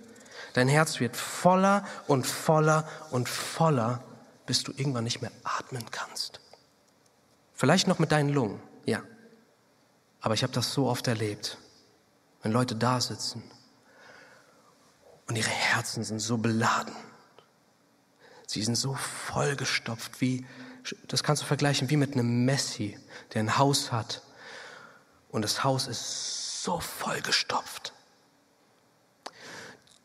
Dein 0.53 0.67
Herz 0.67 0.99
wird 0.99 1.15
voller 1.15 1.85
und 2.07 2.25
voller 2.25 2.87
und 3.11 3.29
voller, 3.29 4.03
bis 4.45 4.63
du 4.63 4.71
irgendwann 4.71 5.03
nicht 5.03 5.21
mehr 5.21 5.31
atmen 5.43 5.85
kannst. 5.91 6.39
Vielleicht 7.53 7.87
noch 7.87 7.99
mit 7.99 8.11
deinen 8.11 8.29
Lungen, 8.29 8.61
ja. 8.85 9.01
Aber 10.21 10.33
ich 10.33 10.43
habe 10.43 10.53
das 10.53 10.73
so 10.73 10.87
oft 10.87 11.07
erlebt, 11.07 11.57
wenn 12.41 12.51
Leute 12.51 12.75
da 12.75 12.99
sitzen 12.99 13.43
und 15.27 15.35
ihre 15.35 15.49
Herzen 15.49 16.03
sind 16.03 16.19
so 16.19 16.37
beladen. 16.37 16.95
Sie 18.47 18.63
sind 18.63 18.75
so 18.75 18.95
vollgestopft 18.95 20.21
wie, 20.21 20.45
das 21.07 21.21
kannst 21.21 21.43
du 21.43 21.45
vergleichen 21.45 21.89
wie 21.91 21.97
mit 21.97 22.13
einem 22.13 22.45
Messi, 22.45 22.97
der 23.33 23.43
ein 23.43 23.57
Haus 23.57 23.91
hat. 23.91 24.23
Und 25.29 25.43
das 25.43 25.63
Haus 25.63 25.87
ist 25.87 26.63
so 26.63 26.79
vollgestopft. 26.79 27.93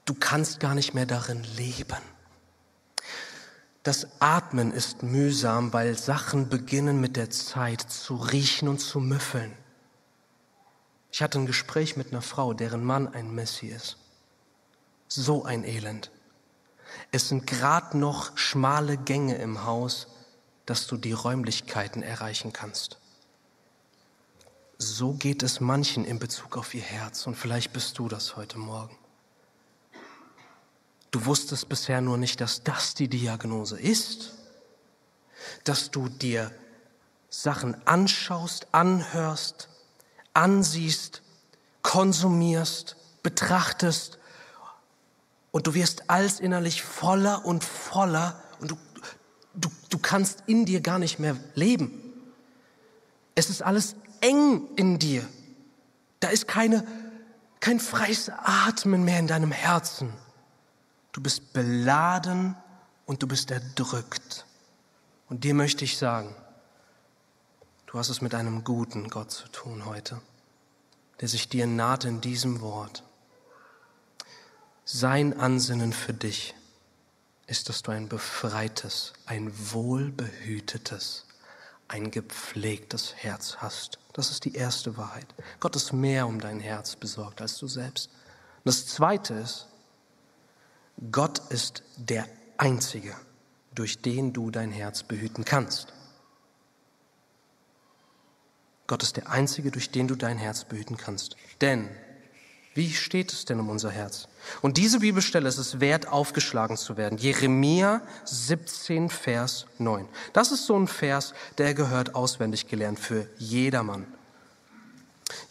Du 0.04 0.14
kannst 0.14 0.60
gar 0.60 0.74
nicht 0.74 0.94
mehr 0.94 1.06
darin 1.06 1.42
leben. 1.56 2.02
Das 3.82 4.08
Atmen 4.20 4.72
ist 4.72 5.02
mühsam, 5.02 5.72
weil 5.72 5.96
Sachen 5.96 6.48
beginnen 6.48 7.00
mit 7.00 7.16
der 7.16 7.30
Zeit 7.30 7.82
zu 7.82 8.16
riechen 8.16 8.68
und 8.68 8.78
zu 8.78 8.98
müffeln. 9.00 9.52
Ich 11.12 11.22
hatte 11.22 11.38
ein 11.38 11.46
Gespräch 11.46 11.96
mit 11.96 12.10
einer 12.10 12.22
Frau, 12.22 12.54
deren 12.54 12.82
Mann 12.82 13.08
ein 13.08 13.34
Messi 13.34 13.66
ist. 13.66 13.98
So 15.06 15.44
ein 15.44 15.64
Elend. 15.64 16.10
Es 17.12 17.28
sind 17.28 17.46
gerade 17.46 17.96
noch 17.96 18.36
schmale 18.36 18.96
Gänge 18.96 19.36
im 19.36 19.64
Haus, 19.64 20.08
dass 20.66 20.86
du 20.86 20.96
die 20.96 21.12
Räumlichkeiten 21.12 22.02
erreichen 22.02 22.52
kannst. 22.52 22.98
So 24.78 25.12
geht 25.12 25.42
es 25.42 25.60
manchen 25.60 26.04
in 26.04 26.18
Bezug 26.18 26.56
auf 26.56 26.74
ihr 26.74 26.82
Herz 26.82 27.26
und 27.26 27.36
vielleicht 27.36 27.72
bist 27.72 27.98
du 27.98 28.08
das 28.08 28.36
heute 28.36 28.58
Morgen. 28.58 28.96
Du 31.14 31.26
wusstest 31.26 31.68
bisher 31.68 32.00
nur 32.00 32.16
nicht, 32.16 32.40
dass 32.40 32.64
das 32.64 32.94
die 32.94 33.06
Diagnose 33.06 33.78
ist, 33.78 34.32
dass 35.62 35.92
du 35.92 36.08
dir 36.08 36.50
Sachen 37.30 37.76
anschaust, 37.86 38.66
anhörst, 38.72 39.68
ansiehst, 40.32 41.22
konsumierst, 41.82 42.96
betrachtest 43.22 44.18
und 45.52 45.68
du 45.68 45.74
wirst 45.74 46.10
als 46.10 46.40
innerlich 46.40 46.82
voller 46.82 47.44
und 47.44 47.62
voller 47.62 48.42
und 48.58 48.72
du, 48.72 48.76
du, 49.54 49.70
du 49.90 49.98
kannst 49.98 50.42
in 50.46 50.64
dir 50.64 50.80
gar 50.80 50.98
nicht 50.98 51.20
mehr 51.20 51.36
leben. 51.54 51.92
Es 53.36 53.50
ist 53.50 53.62
alles 53.62 53.94
eng 54.20 54.66
in 54.74 54.98
dir. 54.98 55.24
Da 56.18 56.30
ist 56.30 56.48
keine, 56.48 56.84
kein 57.60 57.78
freies 57.78 58.30
Atmen 58.30 59.04
mehr 59.04 59.20
in 59.20 59.28
deinem 59.28 59.52
Herzen. 59.52 60.12
Du 61.14 61.20
bist 61.20 61.52
beladen 61.52 62.56
und 63.06 63.22
du 63.22 63.28
bist 63.28 63.52
erdrückt. 63.52 64.44
Und 65.28 65.44
dir 65.44 65.54
möchte 65.54 65.84
ich 65.84 65.96
sagen, 65.96 66.34
du 67.86 67.96
hast 67.96 68.08
es 68.08 68.20
mit 68.20 68.34
einem 68.34 68.64
guten 68.64 69.08
Gott 69.08 69.30
zu 69.30 69.46
tun 69.46 69.86
heute, 69.86 70.20
der 71.20 71.28
sich 71.28 71.48
dir 71.48 71.68
naht 71.68 72.04
in 72.04 72.20
diesem 72.20 72.60
Wort. 72.60 73.04
Sein 74.84 75.38
Ansinnen 75.38 75.92
für 75.92 76.12
dich 76.12 76.52
ist, 77.46 77.68
dass 77.68 77.82
du 77.82 77.92
ein 77.92 78.08
befreites, 78.08 79.12
ein 79.24 79.52
wohlbehütetes, 79.72 81.26
ein 81.86 82.10
gepflegtes 82.10 83.14
Herz 83.14 83.58
hast. 83.58 84.00
Das 84.14 84.32
ist 84.32 84.44
die 84.44 84.56
erste 84.56 84.96
Wahrheit. 84.96 85.32
Gott 85.60 85.76
ist 85.76 85.92
mehr 85.92 86.26
um 86.26 86.40
dein 86.40 86.58
Herz 86.58 86.96
besorgt 86.96 87.40
als 87.40 87.56
du 87.58 87.68
selbst. 87.68 88.08
Und 88.08 88.66
das 88.66 88.86
zweite 88.86 89.34
ist, 89.34 89.68
Gott 91.10 91.40
ist 91.50 91.82
der 91.96 92.26
Einzige, 92.56 93.14
durch 93.74 94.00
den 94.00 94.32
du 94.32 94.50
dein 94.50 94.70
Herz 94.70 95.02
behüten 95.02 95.44
kannst. 95.44 95.92
Gott 98.86 99.02
ist 99.02 99.16
der 99.16 99.30
Einzige, 99.30 99.70
durch 99.70 99.90
den 99.90 100.08
du 100.08 100.14
dein 100.14 100.36
Herz 100.36 100.64
behüten 100.64 100.96
kannst. 100.96 101.36
Denn, 101.60 101.88
wie 102.74 102.92
steht 102.92 103.32
es 103.32 103.44
denn 103.44 103.60
um 103.60 103.70
unser 103.70 103.90
Herz? 103.90 104.28
Und 104.60 104.76
diese 104.76 105.00
Bibelstelle 105.00 105.48
ist 105.48 105.58
es 105.58 105.80
wert, 105.80 106.08
aufgeschlagen 106.08 106.76
zu 106.76 106.96
werden. 106.96 107.18
Jeremia 107.18 108.02
17, 108.24 109.08
Vers 109.08 109.66
9. 109.78 110.06
Das 110.32 110.52
ist 110.52 110.66
so 110.66 110.78
ein 110.78 110.86
Vers, 110.86 111.32
der 111.56 111.72
gehört 111.72 112.14
auswendig 112.14 112.68
gelernt 112.68 112.98
für 112.98 113.26
jedermann. 113.38 114.06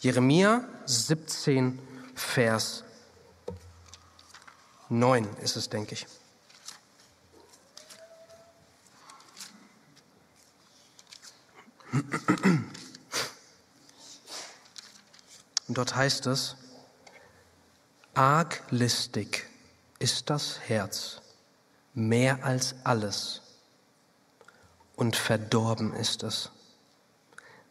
Jeremia 0.00 0.64
17, 0.86 1.78
Vers 2.14 2.84
9 4.88 5.36
ist 5.38 5.56
es, 5.56 5.68
denke 5.68 5.94
ich. 5.94 6.06
Und 15.68 15.78
dort 15.78 15.94
heißt 15.94 16.26
es, 16.26 16.56
arglistig 18.14 19.46
ist 19.98 20.30
das 20.30 20.60
Herz 20.60 21.20
mehr 21.94 22.44
als 22.44 22.74
alles 22.84 23.40
und 24.96 25.16
verdorben 25.16 25.94
ist 25.94 26.22
es. 26.22 26.50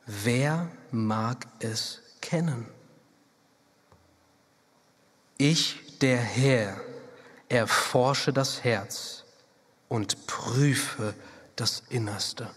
Wer 0.05 0.69
mag 0.91 1.47
es 1.59 2.01
kennen? 2.21 2.67
Ich, 5.37 5.97
der 5.99 6.17
Herr, 6.17 6.81
erforsche 7.53 8.33
das 8.33 8.63
Herz 8.63 9.23
und 9.87 10.25
prüfe 10.25 11.13
das 11.55 11.83
Innerste. 11.89 12.49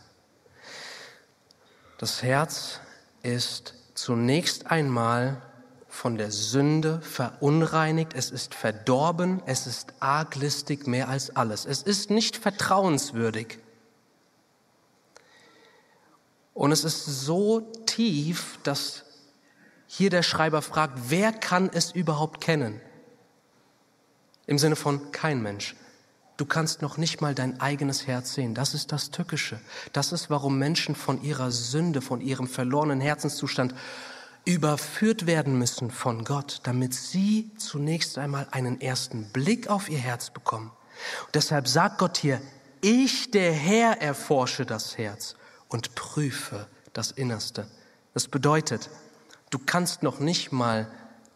Das 1.99 2.23
Herz 2.23 2.81
ist 3.23 3.75
zunächst 3.95 4.67
einmal 4.69 5.43
von 5.89 6.17
der 6.19 6.31
Sünde 6.31 7.01
verunreinigt, 7.01 8.13
es 8.15 8.31
ist 8.31 8.55
verdorben, 8.55 9.43
es 9.47 9.67
ist 9.67 9.95
arglistig 10.01 10.87
mehr 10.87 11.09
als 11.09 11.35
alles. 11.35 11.65
Es 11.65 11.83
ist 11.83 12.11
nicht 12.11 12.37
vertrauenswürdig. 12.37 13.59
Und 16.53 16.73
es 16.73 16.85
ist 16.85 17.05
so 17.05 17.61
tief, 17.87 18.59
dass 18.63 19.05
hier 19.87 20.11
der 20.11 20.23
Schreiber 20.23 20.63
fragt, 20.63 20.99
wer 21.09 21.33
kann 21.33 21.71
es 21.73 21.93
überhaupt 21.93 22.41
kennen? 22.41 22.81
Im 24.47 24.59
Sinne 24.59 24.77
von 24.77 25.11
kein 25.13 25.43
Mensch. 25.43 25.75
Du 26.37 26.45
kannst 26.45 26.83
noch 26.83 26.99
nicht 26.99 27.21
mal 27.23 27.35
dein 27.35 27.61
eigenes 27.61 28.07
Herz 28.07 28.35
sehen. 28.35 28.55
Das 28.55 28.75
ist 28.75 28.93
das 28.93 29.11
Tückische. 29.11 29.59
Das 29.93 30.13
ist, 30.13 30.29
warum 30.29 30.59
Menschen 30.59 30.95
von 30.95 31.23
ihrer 31.23 31.51
Sünde, 31.51 32.03
von 32.03 32.21
ihrem 32.21 32.47
verlorenen 32.47 33.01
Herzenszustand 33.01 33.75
überführt 34.45 35.27
werden 35.27 35.59
müssen 35.59 35.91
von 35.91 36.25
Gott, 36.25 36.61
damit 36.65 36.95
sie 36.95 37.51
zunächst 37.57 38.19
einmal 38.19 38.47
einen 38.51 38.81
ersten 38.81 39.25
Blick 39.33 39.69
auf 39.69 39.89
ihr 39.89 39.99
Herz 39.99 40.31
bekommen. 40.31 40.71
Und 41.25 41.35
deshalb 41.35 41.67
sagt 41.67 41.99
Gott 41.99 42.19
hier, 42.19 42.41
ich, 42.83 43.31
der 43.31 43.53
Herr, 43.53 44.01
erforsche 44.01 44.67
das 44.67 44.99
Herz 44.99 45.35
und 45.69 45.95
prüfe 45.95 46.69
das 46.93 47.11
Innerste. 47.11 47.67
Das 48.15 48.29
bedeutet, 48.29 48.91
du 49.51 49.59
kannst 49.59 50.03
noch 50.03 50.21
nicht 50.21 50.53
mal 50.53 50.87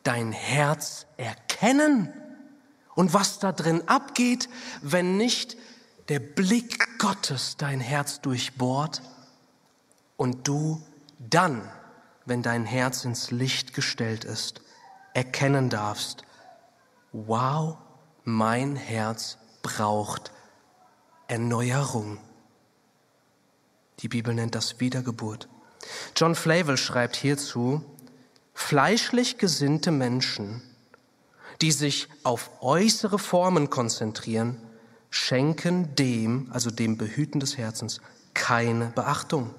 dein 0.02 0.32
Herz 0.32 1.06
erkennen 1.16 2.12
und 3.00 3.14
was 3.14 3.38
da 3.38 3.50
drin 3.50 3.88
abgeht, 3.88 4.50
wenn 4.82 5.16
nicht 5.16 5.56
der 6.10 6.20
Blick 6.20 6.98
Gottes 6.98 7.56
dein 7.56 7.80
Herz 7.80 8.20
durchbohrt 8.20 9.00
und 10.18 10.46
du 10.46 10.82
dann, 11.18 11.66
wenn 12.26 12.42
dein 12.42 12.66
Herz 12.66 13.06
ins 13.06 13.30
Licht 13.30 13.72
gestellt 13.72 14.26
ist, 14.26 14.60
erkennen 15.14 15.70
darfst, 15.70 16.24
wow, 17.12 17.78
mein 18.24 18.76
Herz 18.76 19.38
braucht 19.62 20.30
Erneuerung. 21.26 22.18
Die 24.00 24.08
Bibel 24.08 24.34
nennt 24.34 24.54
das 24.54 24.78
Wiedergeburt. 24.78 25.48
John 26.14 26.34
Flavel 26.34 26.76
schreibt 26.76 27.16
hierzu, 27.16 27.82
fleischlich 28.52 29.38
gesinnte 29.38 29.90
Menschen 29.90 30.60
die 31.62 31.72
sich 31.72 32.08
auf 32.22 32.50
äußere 32.60 33.18
Formen 33.18 33.70
konzentrieren, 33.70 34.56
schenken 35.10 35.94
dem, 35.94 36.48
also 36.52 36.70
dem 36.70 36.96
Behüten 36.96 37.40
des 37.40 37.58
Herzens, 37.58 38.00
keine 38.34 38.86
Beachtung. 38.86 39.54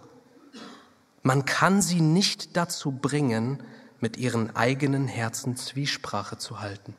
Man 1.24 1.46
kann 1.46 1.82
sie 1.82 2.02
nicht 2.02 2.58
dazu 2.58 2.92
bringen, 2.92 3.62
mit 4.00 4.18
ihren 4.18 4.56
eigenen 4.56 5.08
Herzen 5.08 5.56
Zwiesprache 5.56 6.38
zu 6.38 6.60
halten. 6.60 6.96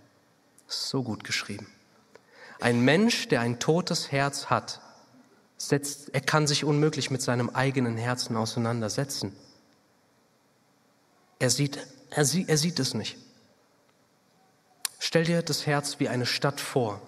So 0.68 1.02
gut 1.02 1.24
geschrieben. 1.24 1.66
Ein 2.60 2.80
Mensch, 2.84 3.26
der 3.26 3.40
ein 3.40 3.58
totes 3.58 4.12
Herz 4.12 4.46
hat, 4.46 4.80
setzt, 5.56 6.14
er 6.14 6.20
kann 6.20 6.46
sich 6.46 6.64
unmöglich 6.64 7.10
mit 7.10 7.20
seinem 7.20 7.50
eigenen 7.50 7.96
Herzen 7.96 8.36
auseinandersetzen. 8.36 9.34
Er 11.40 11.50
sieht, 11.50 11.84
er, 12.10 12.24
sieht, 12.24 12.48
er 12.48 12.56
sieht 12.56 12.78
es 12.78 12.94
nicht. 12.94 13.16
Stell 15.04 15.24
dir 15.24 15.42
das 15.42 15.66
Herz 15.66 15.98
wie 15.98 16.08
eine 16.08 16.26
Stadt 16.26 16.60
vor. 16.60 17.02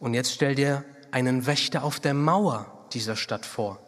Und 0.00 0.12
jetzt 0.14 0.32
stell 0.32 0.56
dir 0.56 0.84
einen 1.12 1.46
Wächter 1.46 1.84
auf 1.84 2.00
der 2.00 2.14
Mauer 2.14 2.88
dieser 2.92 3.14
Stadt 3.14 3.46
vor, 3.46 3.78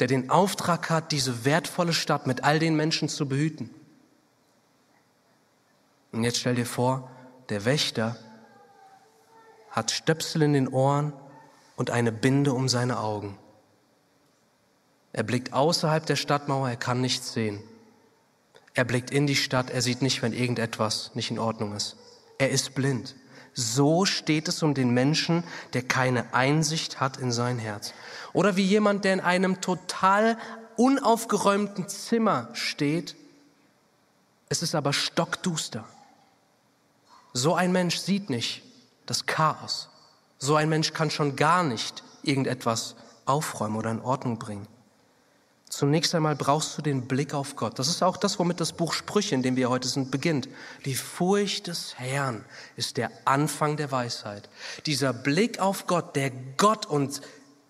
der 0.00 0.08
den 0.08 0.30
Auftrag 0.30 0.90
hat, 0.90 1.12
diese 1.12 1.44
wertvolle 1.44 1.92
Stadt 1.92 2.26
mit 2.26 2.42
all 2.42 2.58
den 2.58 2.74
Menschen 2.74 3.08
zu 3.08 3.28
behüten. 3.28 3.70
Und 6.10 6.24
jetzt 6.24 6.40
stell 6.40 6.56
dir 6.56 6.66
vor, 6.66 7.08
der 7.48 7.64
Wächter 7.64 8.16
hat 9.70 9.92
Stöpsel 9.92 10.42
in 10.42 10.54
den 10.54 10.66
Ohren 10.66 11.12
und 11.76 11.90
eine 11.90 12.10
Binde 12.10 12.52
um 12.52 12.68
seine 12.68 12.98
Augen. 12.98 13.38
Er 15.12 15.22
blickt 15.22 15.52
außerhalb 15.52 16.04
der 16.04 16.16
Stadtmauer, 16.16 16.68
er 16.68 16.76
kann 16.76 17.00
nichts 17.00 17.32
sehen. 17.32 17.62
Er 18.74 18.84
blickt 18.84 19.10
in 19.10 19.26
die 19.26 19.36
Stadt, 19.36 19.70
er 19.70 19.82
sieht 19.82 20.02
nicht, 20.02 20.22
wenn 20.22 20.32
irgendetwas 20.32 21.10
nicht 21.14 21.30
in 21.30 21.38
Ordnung 21.38 21.74
ist. 21.74 21.96
Er 22.38 22.50
ist 22.50 22.74
blind. 22.74 23.14
So 23.54 24.06
steht 24.06 24.48
es 24.48 24.62
um 24.62 24.72
den 24.72 24.90
Menschen, 24.90 25.44
der 25.74 25.82
keine 25.82 26.32
Einsicht 26.32 27.00
hat 27.00 27.18
in 27.18 27.32
sein 27.32 27.58
Herz. 27.58 27.92
Oder 28.32 28.56
wie 28.56 28.64
jemand, 28.64 29.04
der 29.04 29.12
in 29.12 29.20
einem 29.20 29.60
total 29.60 30.38
unaufgeräumten 30.76 31.86
Zimmer 31.88 32.48
steht, 32.54 33.14
es 34.48 34.62
ist 34.62 34.74
aber 34.74 34.92
stockduster. 34.92 35.84
So 37.34 37.54
ein 37.54 37.72
Mensch 37.72 37.98
sieht 37.98 38.30
nicht 38.30 38.62
das 39.06 39.26
Chaos. 39.26 39.88
So 40.38 40.56
ein 40.56 40.68
Mensch 40.68 40.92
kann 40.92 41.10
schon 41.10 41.36
gar 41.36 41.62
nicht 41.62 42.02
irgendetwas 42.22 42.96
aufräumen 43.24 43.76
oder 43.76 43.90
in 43.90 44.00
Ordnung 44.00 44.38
bringen. 44.38 44.66
Zunächst 45.72 46.14
einmal 46.14 46.36
brauchst 46.36 46.76
du 46.76 46.82
den 46.82 47.08
Blick 47.08 47.32
auf 47.32 47.56
Gott. 47.56 47.78
Das 47.78 47.88
ist 47.88 48.02
auch 48.02 48.18
das, 48.18 48.38
womit 48.38 48.60
das 48.60 48.74
Buch 48.74 48.92
Sprüche, 48.92 49.34
in 49.34 49.42
dem 49.42 49.56
wir 49.56 49.70
heute 49.70 49.88
sind, 49.88 50.10
beginnt. 50.10 50.46
Die 50.84 50.94
Furcht 50.94 51.66
des 51.66 51.98
Herrn 51.98 52.44
ist 52.76 52.98
der 52.98 53.10
Anfang 53.24 53.78
der 53.78 53.90
Weisheit. 53.90 54.50
Dieser 54.84 55.14
Blick 55.14 55.60
auf 55.60 55.86
Gott, 55.86 56.14
der 56.14 56.30
Gott 56.58 56.84
und 56.84 57.22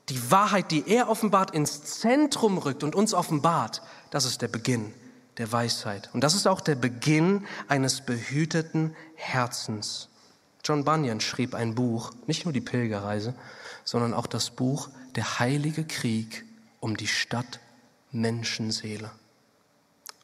die 0.09 0.33
Wahrheit, 0.33 0.73
die 0.73 0.83
er 0.89 1.09
offenbart, 1.09 1.53
ins 1.53 1.85
Zentrum 1.85 2.59
rückt 2.59 2.83
und 2.83 2.97
uns 2.97 3.15
offenbart, 3.15 3.83
das 4.11 4.25
ist 4.25 4.43
der 4.43 4.49
Beginn 4.49 4.93
der 5.39 5.53
Weisheit. 5.53 6.11
Und 6.13 6.25
das 6.25 6.35
ist 6.35 6.49
auch 6.49 6.61
der 6.61 6.75
Beginn 6.75 7.47
eines 7.69 8.01
behüteten 8.01 8.97
Herzens. 9.15 10.09
John 10.65 10.83
Bunyan 10.83 11.21
schrieb 11.21 11.55
ein 11.55 11.77
Buch, 11.77 12.11
nicht 12.27 12.47
nur 12.47 12.53
die 12.53 12.61
Pilgerreise, 12.61 13.37
sondern 13.85 14.13
auch 14.13 14.27
das 14.27 14.51
Buch 14.51 14.89
Der 15.15 15.39
heilige 15.39 15.85
Krieg 15.85 16.45
um 16.81 16.97
die 16.97 17.07
Stadt 17.07 17.61
Menschenseele. 18.13 19.11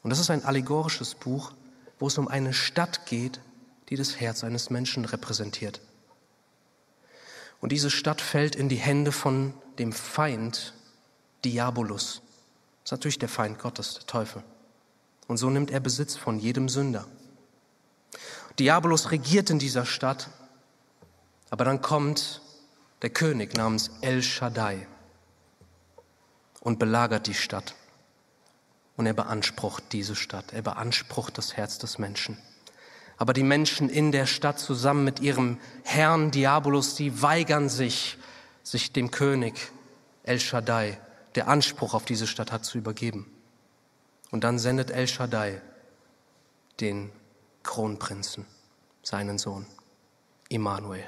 Und 0.01 0.09
das 0.11 0.19
ist 0.19 0.29
ein 0.29 0.45
allegorisches 0.45 1.15
Buch, 1.15 1.51
wo 1.99 2.07
es 2.07 2.17
um 2.17 2.27
eine 2.27 2.53
Stadt 2.53 3.05
geht, 3.05 3.41
die 3.89 3.95
das 3.95 4.19
Herz 4.19 4.43
eines 4.43 4.69
Menschen 4.69 5.05
repräsentiert. 5.05 5.81
Und 7.59 7.71
diese 7.71 7.89
Stadt 7.89 8.21
fällt 8.21 8.55
in 8.55 8.69
die 8.69 8.77
Hände 8.77 9.11
von 9.11 9.53
dem 9.79 9.91
Feind 9.91 10.73
Diabolus. 11.43 12.21
Das 12.83 12.85
ist 12.85 12.91
natürlich 12.91 13.19
der 13.19 13.29
Feind 13.29 13.59
Gottes, 13.59 13.95
der 13.95 14.05
Teufel. 14.05 14.43
Und 15.27 15.37
so 15.37 15.49
nimmt 15.49 15.71
er 15.71 15.79
Besitz 15.79 16.15
von 16.15 16.39
jedem 16.39 16.69
Sünder. 16.69 17.05
Diabolus 18.57 19.11
regiert 19.11 19.49
in 19.49 19.59
dieser 19.59 19.85
Stadt, 19.85 20.29
aber 21.49 21.65
dann 21.65 21.81
kommt 21.81 22.41
der 23.01 23.09
König 23.09 23.55
namens 23.55 23.91
El 24.01 24.21
Shaddai 24.21 24.87
und 26.59 26.79
belagert 26.79 27.27
die 27.27 27.33
Stadt. 27.33 27.75
Und 28.99 29.05
er 29.05 29.13
beansprucht 29.13 29.93
diese 29.93 30.13
Stadt, 30.13 30.51
er 30.51 30.61
beansprucht 30.61 31.37
das 31.37 31.55
Herz 31.55 31.77
des 31.77 31.99
Menschen. 31.99 32.37
Aber 33.15 33.31
die 33.31 33.43
Menschen 33.43 33.87
in 33.87 34.11
der 34.11 34.25
Stadt 34.25 34.59
zusammen 34.59 35.05
mit 35.05 35.21
ihrem 35.21 35.57
Herrn 35.85 36.31
Diabolus, 36.31 36.95
die 36.95 37.21
weigern 37.21 37.69
sich, 37.69 38.17
sich 38.61 38.91
dem 38.91 39.09
König 39.09 39.71
El 40.23 40.41
Shaddai, 40.41 40.99
der 41.35 41.47
Anspruch 41.47 41.93
auf 41.93 42.03
diese 42.03 42.27
Stadt 42.27 42.51
hat, 42.51 42.65
zu 42.65 42.77
übergeben. 42.77 43.31
Und 44.31 44.43
dann 44.43 44.59
sendet 44.59 44.91
El 44.91 45.07
Shaddai 45.07 45.61
den 46.81 47.09
Kronprinzen, 47.63 48.45
seinen 49.01 49.37
Sohn, 49.37 49.65
Immanuel. 50.49 51.05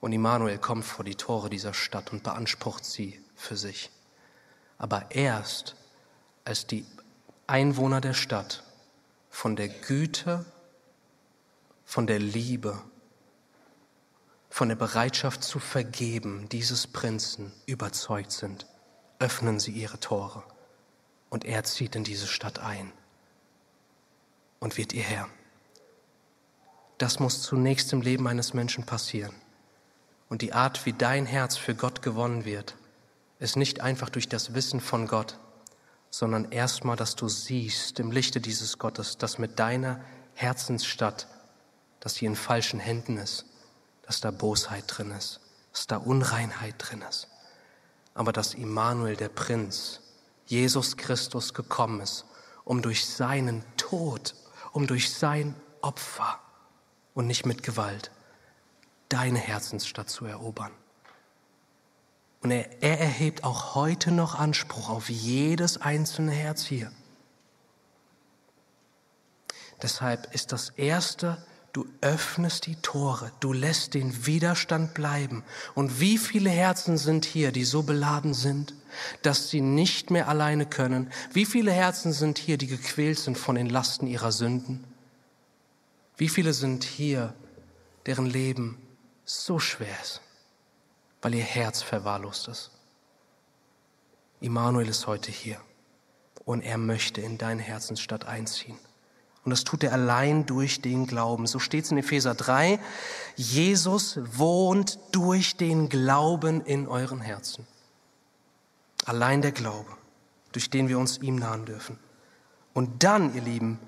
Und 0.00 0.10
Immanuel 0.10 0.58
kommt 0.58 0.84
vor 0.84 1.04
die 1.04 1.14
Tore 1.14 1.48
dieser 1.48 1.74
Stadt 1.74 2.12
und 2.12 2.24
beansprucht 2.24 2.84
sie 2.84 3.22
für 3.36 3.56
sich. 3.56 3.92
Aber 4.78 5.12
erst 5.12 5.76
als 6.50 6.66
die 6.66 6.84
Einwohner 7.46 8.00
der 8.00 8.12
Stadt 8.12 8.64
von 9.30 9.54
der 9.54 9.68
Güte, 9.68 10.44
von 11.84 12.08
der 12.08 12.18
Liebe, 12.18 12.82
von 14.48 14.68
der 14.68 14.74
Bereitschaft 14.74 15.44
zu 15.44 15.60
vergeben 15.60 16.48
dieses 16.48 16.88
Prinzen 16.88 17.52
überzeugt 17.66 18.32
sind, 18.32 18.66
öffnen 19.20 19.60
sie 19.60 19.70
ihre 19.70 20.00
Tore 20.00 20.42
und 21.28 21.44
er 21.44 21.62
zieht 21.62 21.94
in 21.94 22.02
diese 22.02 22.26
Stadt 22.26 22.58
ein 22.58 22.92
und 24.58 24.76
wird 24.76 24.92
ihr 24.92 25.04
Herr. 25.04 25.28
Das 26.98 27.20
muss 27.20 27.42
zunächst 27.42 27.92
im 27.92 28.00
Leben 28.02 28.26
eines 28.26 28.54
Menschen 28.54 28.84
passieren. 28.84 29.36
Und 30.28 30.42
die 30.42 30.52
Art, 30.52 30.84
wie 30.84 30.94
dein 30.94 31.26
Herz 31.26 31.56
für 31.56 31.76
Gott 31.76 32.02
gewonnen 32.02 32.44
wird, 32.44 32.74
ist 33.38 33.54
nicht 33.54 33.82
einfach 33.82 34.08
durch 34.08 34.28
das 34.28 34.52
Wissen 34.52 34.80
von 34.80 35.06
Gott, 35.06 35.38
sondern 36.10 36.50
erstmal, 36.50 36.96
dass 36.96 37.14
du 37.14 37.28
siehst 37.28 38.00
im 38.00 38.10
Lichte 38.10 38.40
dieses 38.40 38.78
Gottes, 38.78 39.16
dass 39.16 39.38
mit 39.38 39.58
deiner 39.58 40.00
Herzensstadt, 40.34 41.28
dass 42.00 42.16
sie 42.16 42.26
in 42.26 42.36
falschen 42.36 42.80
Händen 42.80 43.16
ist, 43.16 43.46
dass 44.02 44.20
da 44.20 44.30
Bosheit 44.30 44.84
drin 44.88 45.12
ist, 45.12 45.40
dass 45.72 45.86
da 45.86 45.96
Unreinheit 45.96 46.74
drin 46.78 47.02
ist, 47.08 47.28
aber 48.14 48.32
dass 48.32 48.54
Immanuel, 48.54 49.16
der 49.16 49.28
Prinz, 49.28 50.00
Jesus 50.46 50.96
Christus 50.96 51.54
gekommen 51.54 52.00
ist, 52.00 52.24
um 52.64 52.82
durch 52.82 53.06
seinen 53.06 53.62
Tod, 53.76 54.34
um 54.72 54.88
durch 54.88 55.14
sein 55.14 55.54
Opfer 55.80 56.40
und 57.14 57.28
nicht 57.28 57.46
mit 57.46 57.62
Gewalt 57.62 58.10
deine 59.08 59.38
Herzensstadt 59.38 60.10
zu 60.10 60.24
erobern. 60.24 60.72
Und 62.42 62.50
er, 62.50 62.82
er, 62.82 62.98
erhebt 62.98 63.44
auch 63.44 63.74
heute 63.74 64.12
noch 64.12 64.38
Anspruch 64.38 64.88
auf 64.88 65.10
jedes 65.10 65.78
einzelne 65.78 66.32
Herz 66.32 66.64
hier. 66.64 66.90
Deshalb 69.82 70.34
ist 70.34 70.52
das 70.52 70.70
Erste, 70.70 71.44
du 71.72 71.86
öffnest 72.00 72.66
die 72.66 72.76
Tore, 72.76 73.30
du 73.40 73.52
lässt 73.52 73.94
den 73.94 74.26
Widerstand 74.26 74.94
bleiben. 74.94 75.44
Und 75.74 76.00
wie 76.00 76.18
viele 76.18 76.50
Herzen 76.50 76.98
sind 76.98 77.24
hier, 77.24 77.52
die 77.52 77.64
so 77.64 77.82
beladen 77.82 78.34
sind, 78.34 78.74
dass 79.22 79.50
sie 79.50 79.60
nicht 79.60 80.10
mehr 80.10 80.28
alleine 80.28 80.66
können? 80.66 81.10
Wie 81.32 81.46
viele 81.46 81.72
Herzen 81.72 82.12
sind 82.12 82.38
hier, 82.38 82.58
die 82.58 82.66
gequält 82.66 83.18
sind 83.18 83.38
von 83.38 83.54
den 83.54 83.68
Lasten 83.68 84.06
ihrer 84.06 84.32
Sünden? 84.32 84.84
Wie 86.16 86.28
viele 86.28 86.52
sind 86.52 86.84
hier, 86.84 87.34
deren 88.06 88.26
Leben 88.26 88.78
so 89.24 89.58
schwer 89.58 89.96
ist, 90.02 90.20
weil 91.22 91.34
ihr 91.34 91.44
Herz 91.44 91.82
verwahrlost 91.82 92.48
ist. 92.48 92.70
Immanuel 94.40 94.88
ist 94.88 95.06
heute 95.06 95.30
hier 95.30 95.60
und 96.44 96.62
er 96.62 96.78
möchte 96.78 97.20
in 97.20 97.36
deine 97.36 97.62
Herzensstadt 97.62 98.26
einziehen. 98.26 98.78
Und 99.44 99.50
das 99.50 99.64
tut 99.64 99.84
er 99.84 99.92
allein 99.92 100.46
durch 100.46 100.82
den 100.82 101.06
Glauben. 101.06 101.46
So 101.46 101.58
steht 101.58 101.84
es 101.84 101.90
in 101.90 101.98
Epheser 101.98 102.34
3. 102.34 102.78
Jesus 103.36 104.18
wohnt 104.36 104.98
durch 105.12 105.56
den 105.56 105.88
Glauben 105.88 106.60
in 106.62 106.86
euren 106.86 107.20
Herzen. 107.20 107.66
Allein 109.06 109.40
der 109.40 109.52
Glaube, 109.52 109.90
durch 110.52 110.68
den 110.68 110.88
wir 110.88 110.98
uns 110.98 111.18
ihm 111.18 111.36
nahen 111.36 111.64
dürfen. 111.64 111.98
Und 112.74 113.02
dann, 113.02 113.34
ihr 113.34 113.42
Lieben, 113.42 113.78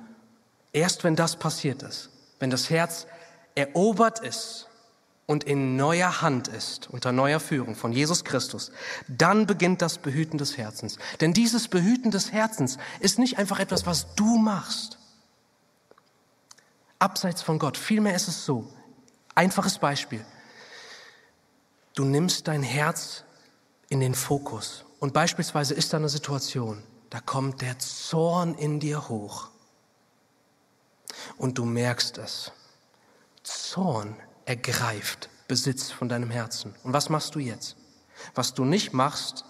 erst 0.72 1.04
wenn 1.04 1.16
das 1.16 1.36
passiert 1.36 1.82
ist, 1.82 2.10
wenn 2.38 2.50
das 2.50 2.70
Herz 2.70 3.06
erobert 3.54 4.20
ist 4.20 4.68
und 5.32 5.44
in 5.44 5.76
neuer 5.76 6.20
Hand 6.20 6.46
ist, 6.48 6.90
unter 6.90 7.10
neuer 7.10 7.40
Führung 7.40 7.74
von 7.74 7.90
Jesus 7.90 8.22
Christus, 8.22 8.70
dann 9.08 9.46
beginnt 9.46 9.80
das 9.80 9.96
Behüten 9.96 10.36
des 10.36 10.58
Herzens. 10.58 10.98
Denn 11.22 11.32
dieses 11.32 11.68
Behüten 11.68 12.10
des 12.10 12.32
Herzens 12.32 12.76
ist 13.00 13.18
nicht 13.18 13.38
einfach 13.38 13.58
etwas, 13.58 13.86
was 13.86 14.14
du 14.14 14.36
machst, 14.36 14.98
abseits 16.98 17.40
von 17.40 17.58
Gott. 17.58 17.78
Vielmehr 17.78 18.14
ist 18.14 18.28
es 18.28 18.44
so, 18.44 18.70
einfaches 19.34 19.78
Beispiel, 19.78 20.22
du 21.94 22.04
nimmst 22.04 22.46
dein 22.46 22.62
Herz 22.62 23.24
in 23.88 24.00
den 24.00 24.14
Fokus 24.14 24.84
und 25.00 25.14
beispielsweise 25.14 25.72
ist 25.72 25.94
da 25.94 25.96
eine 25.96 26.10
Situation, 26.10 26.82
da 27.08 27.20
kommt 27.20 27.62
der 27.62 27.78
Zorn 27.78 28.54
in 28.54 28.80
dir 28.80 29.08
hoch 29.08 29.48
und 31.38 31.56
du 31.56 31.64
merkst 31.64 32.18
es. 32.18 32.52
Zorn 33.42 34.14
ergreift 34.44 35.28
Besitz 35.48 35.90
von 35.90 36.08
deinem 36.08 36.30
Herzen. 36.30 36.74
Und 36.82 36.92
was 36.92 37.08
machst 37.08 37.34
du 37.34 37.38
jetzt? 37.38 37.76
Was 38.34 38.54
du 38.54 38.64
nicht 38.64 38.92
machst, 38.92 39.44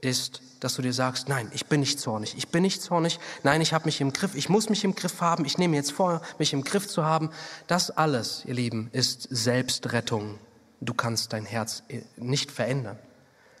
ist, 0.00 0.42
dass 0.60 0.74
du 0.74 0.82
dir 0.82 0.92
sagst, 0.92 1.28
nein, 1.28 1.50
ich 1.54 1.66
bin 1.66 1.80
nicht 1.80 1.98
zornig, 1.98 2.36
ich 2.36 2.48
bin 2.48 2.62
nicht 2.62 2.82
zornig, 2.82 3.18
nein, 3.42 3.60
ich 3.60 3.72
habe 3.72 3.86
mich 3.86 4.00
im 4.00 4.12
Griff, 4.12 4.34
ich 4.34 4.48
muss 4.48 4.68
mich 4.68 4.84
im 4.84 4.94
Griff 4.94 5.20
haben, 5.20 5.44
ich 5.44 5.58
nehme 5.58 5.76
jetzt 5.76 5.92
vor, 5.92 6.20
mich 6.38 6.52
im 6.52 6.62
Griff 6.62 6.86
zu 6.86 7.04
haben. 7.04 7.30
Das 7.66 7.90
alles, 7.90 8.44
ihr 8.44 8.54
Lieben, 8.54 8.90
ist 8.92 9.22
Selbstrettung. 9.30 10.38
Du 10.80 10.94
kannst 10.94 11.32
dein 11.32 11.44
Herz 11.44 11.82
äh, 11.88 12.02
nicht 12.16 12.52
verändern. 12.52 12.98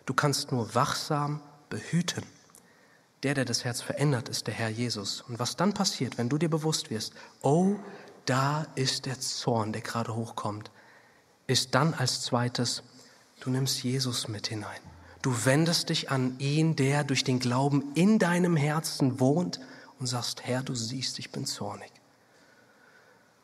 Du 0.06 0.14
kannst 0.14 0.52
nur 0.52 0.74
wachsam 0.74 1.42
behüten. 1.68 2.24
Der, 3.24 3.34
der 3.34 3.44
das 3.44 3.64
Herz 3.64 3.82
verändert, 3.82 4.28
ist 4.28 4.46
der 4.46 4.54
Herr 4.54 4.68
Jesus. 4.68 5.22
Und 5.22 5.40
was 5.40 5.56
dann 5.56 5.74
passiert, 5.74 6.18
wenn 6.18 6.28
du 6.28 6.38
dir 6.38 6.48
bewusst 6.48 6.90
wirst, 6.90 7.14
oh, 7.42 7.74
da 8.28 8.66
ist 8.74 9.06
der 9.06 9.18
Zorn, 9.18 9.72
der 9.72 9.80
gerade 9.82 10.14
hochkommt, 10.14 10.70
ist 11.46 11.74
dann 11.74 11.94
als 11.94 12.22
zweites, 12.22 12.82
du 13.40 13.50
nimmst 13.50 13.82
Jesus 13.82 14.28
mit 14.28 14.48
hinein. 14.48 14.80
Du 15.22 15.44
wendest 15.46 15.88
dich 15.88 16.10
an 16.10 16.38
ihn, 16.38 16.76
der 16.76 17.04
durch 17.04 17.24
den 17.24 17.38
Glauben 17.38 17.92
in 17.94 18.18
deinem 18.18 18.56
Herzen 18.56 19.18
wohnt 19.18 19.60
und 19.98 20.06
sagst, 20.06 20.44
Herr, 20.44 20.62
du 20.62 20.74
siehst, 20.74 21.18
ich 21.18 21.32
bin 21.32 21.46
zornig. 21.46 21.90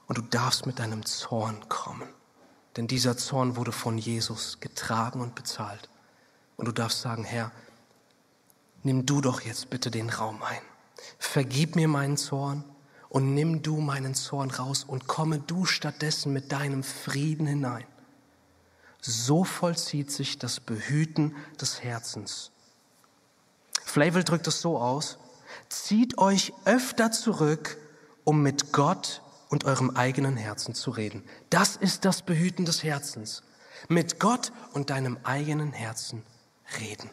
Und 0.07 0.18
du 0.18 0.23
darfst 0.23 0.66
mit 0.66 0.79
deinem 0.79 1.05
Zorn 1.07 1.68
kommen. 1.68 2.09
Denn 2.77 2.87
dieser 2.87 3.16
Zorn 3.16 3.57
wurde 3.57 3.73
von 3.73 3.97
Jesus 3.97 4.61
getragen 4.61 5.20
und 5.20 5.35
bezahlt. 5.35 5.88
Und 6.57 6.66
du 6.66 6.73
darfst 6.73 7.01
sagen, 7.01 7.25
Herr, 7.25 7.51
nimm 8.83 9.07
du 9.07 9.20
doch 9.20 9.40
jetzt 9.40 9.70
bitte 9.70 9.90
den 9.90 10.11
Raum 10.11 10.42
ein. 10.42 10.62
Vergib 11.18 11.75
mir 11.75 11.88
meinen 11.88 12.16
Zorn 12.16 12.64
und 13.14 13.33
nimm 13.33 13.62
du 13.62 13.77
meinen 13.77 14.16
Zorn 14.16 14.50
raus 14.50 14.83
und 14.83 15.07
komme 15.07 15.38
du 15.38 15.66
stattdessen 15.66 16.33
mit 16.33 16.50
deinem 16.50 16.83
Frieden 16.83 17.46
hinein. 17.46 17.85
So 19.00 19.44
vollzieht 19.44 20.11
sich 20.11 20.37
das 20.37 20.59
Behüten 20.59 21.37
des 21.61 21.85
Herzens. 21.85 22.50
Flavel 23.85 24.24
drückt 24.24 24.48
es 24.48 24.61
so 24.61 24.79
aus, 24.79 25.18
zieht 25.68 26.18
euch 26.18 26.55
öfter 26.64 27.12
zurück, 27.12 27.79
um 28.24 28.42
mit 28.42 28.72
Gott 28.72 29.22
und 29.48 29.62
eurem 29.62 29.90
eigenen 29.90 30.37
Herzen 30.37 30.74
zu 30.74 30.90
reden. 30.90 31.22
Das 31.50 31.77
ist 31.77 32.05
das 32.05 32.22
Behüten 32.22 32.64
des 32.64 32.83
Herzens. 32.83 33.44
Mit 33.87 34.18
Gott 34.18 34.50
und 34.72 34.90
deinem 34.90 35.18
eigenen 35.22 35.72
Herzen 35.72 36.24
reden. 36.81 37.11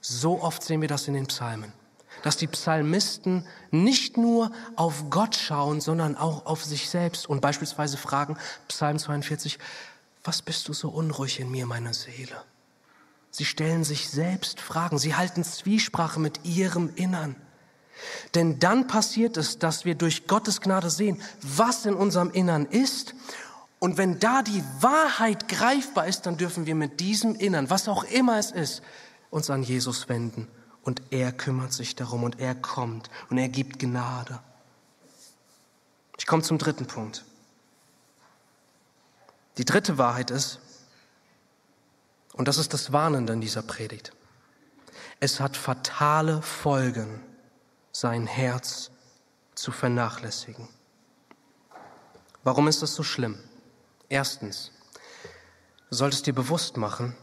So 0.00 0.40
oft 0.40 0.62
sehen 0.62 0.80
wir 0.80 0.88
das 0.88 1.08
in 1.08 1.14
den 1.14 1.26
Psalmen 1.26 1.74
dass 2.22 2.36
die 2.36 2.46
Psalmisten 2.46 3.46
nicht 3.70 4.16
nur 4.16 4.52
auf 4.76 5.10
Gott 5.10 5.34
schauen, 5.36 5.80
sondern 5.80 6.16
auch 6.16 6.46
auf 6.46 6.64
sich 6.64 6.88
selbst 6.88 7.28
und 7.28 7.40
beispielsweise 7.40 7.96
fragen, 7.96 8.36
Psalm 8.68 8.98
42, 8.98 9.58
was 10.24 10.42
bist 10.42 10.68
du 10.68 10.72
so 10.72 10.88
unruhig 10.88 11.40
in 11.40 11.50
mir, 11.50 11.66
meine 11.66 11.94
Seele? 11.94 12.44
Sie 13.30 13.44
stellen 13.44 13.82
sich 13.82 14.10
selbst 14.10 14.60
Fragen, 14.60 14.98
sie 14.98 15.14
halten 15.14 15.42
Zwiesprache 15.42 16.20
mit 16.20 16.44
ihrem 16.44 16.92
Innern. 16.94 17.34
Denn 18.34 18.58
dann 18.58 18.86
passiert 18.86 19.36
es, 19.36 19.58
dass 19.58 19.84
wir 19.84 19.94
durch 19.94 20.26
Gottes 20.26 20.60
Gnade 20.60 20.90
sehen, 20.90 21.20
was 21.40 21.86
in 21.86 21.94
unserem 21.94 22.30
Innern 22.30 22.66
ist. 22.66 23.14
Und 23.78 23.96
wenn 23.96 24.18
da 24.18 24.42
die 24.42 24.62
Wahrheit 24.80 25.48
greifbar 25.48 26.06
ist, 26.06 26.26
dann 26.26 26.36
dürfen 26.36 26.66
wir 26.66 26.74
mit 26.74 27.00
diesem 27.00 27.34
Innern, 27.34 27.70
was 27.70 27.88
auch 27.88 28.04
immer 28.04 28.38
es 28.38 28.50
ist, 28.50 28.82
uns 29.30 29.50
an 29.50 29.62
Jesus 29.62 30.08
wenden 30.08 30.46
und 30.82 31.02
er 31.10 31.32
kümmert 31.32 31.72
sich 31.72 31.94
darum 31.94 32.24
und 32.24 32.40
er 32.40 32.54
kommt 32.54 33.10
und 33.30 33.38
er 33.38 33.48
gibt 33.48 33.78
Gnade. 33.78 34.40
Ich 36.18 36.26
komme 36.26 36.42
zum 36.42 36.58
dritten 36.58 36.86
Punkt. 36.86 37.24
Die 39.58 39.64
dritte 39.64 39.98
Wahrheit 39.98 40.30
ist, 40.30 40.60
und 42.32 42.48
das 42.48 42.58
ist 42.58 42.72
das 42.72 42.92
Warnende 42.92 43.32
in 43.32 43.40
dieser 43.40 43.62
Predigt, 43.62 44.12
Es 45.20 45.38
hat 45.38 45.56
fatale 45.56 46.42
Folgen, 46.42 47.22
sein 47.92 48.26
Herz 48.26 48.90
zu 49.54 49.70
vernachlässigen. 49.70 50.68
Warum 52.42 52.66
ist 52.66 52.82
das 52.82 52.94
so 52.94 53.04
schlimm? 53.04 53.38
Erstens, 54.08 54.72
du 55.90 55.94
solltest 55.94 56.26
dir 56.26 56.34
bewusst 56.34 56.76
machen, 56.76 57.14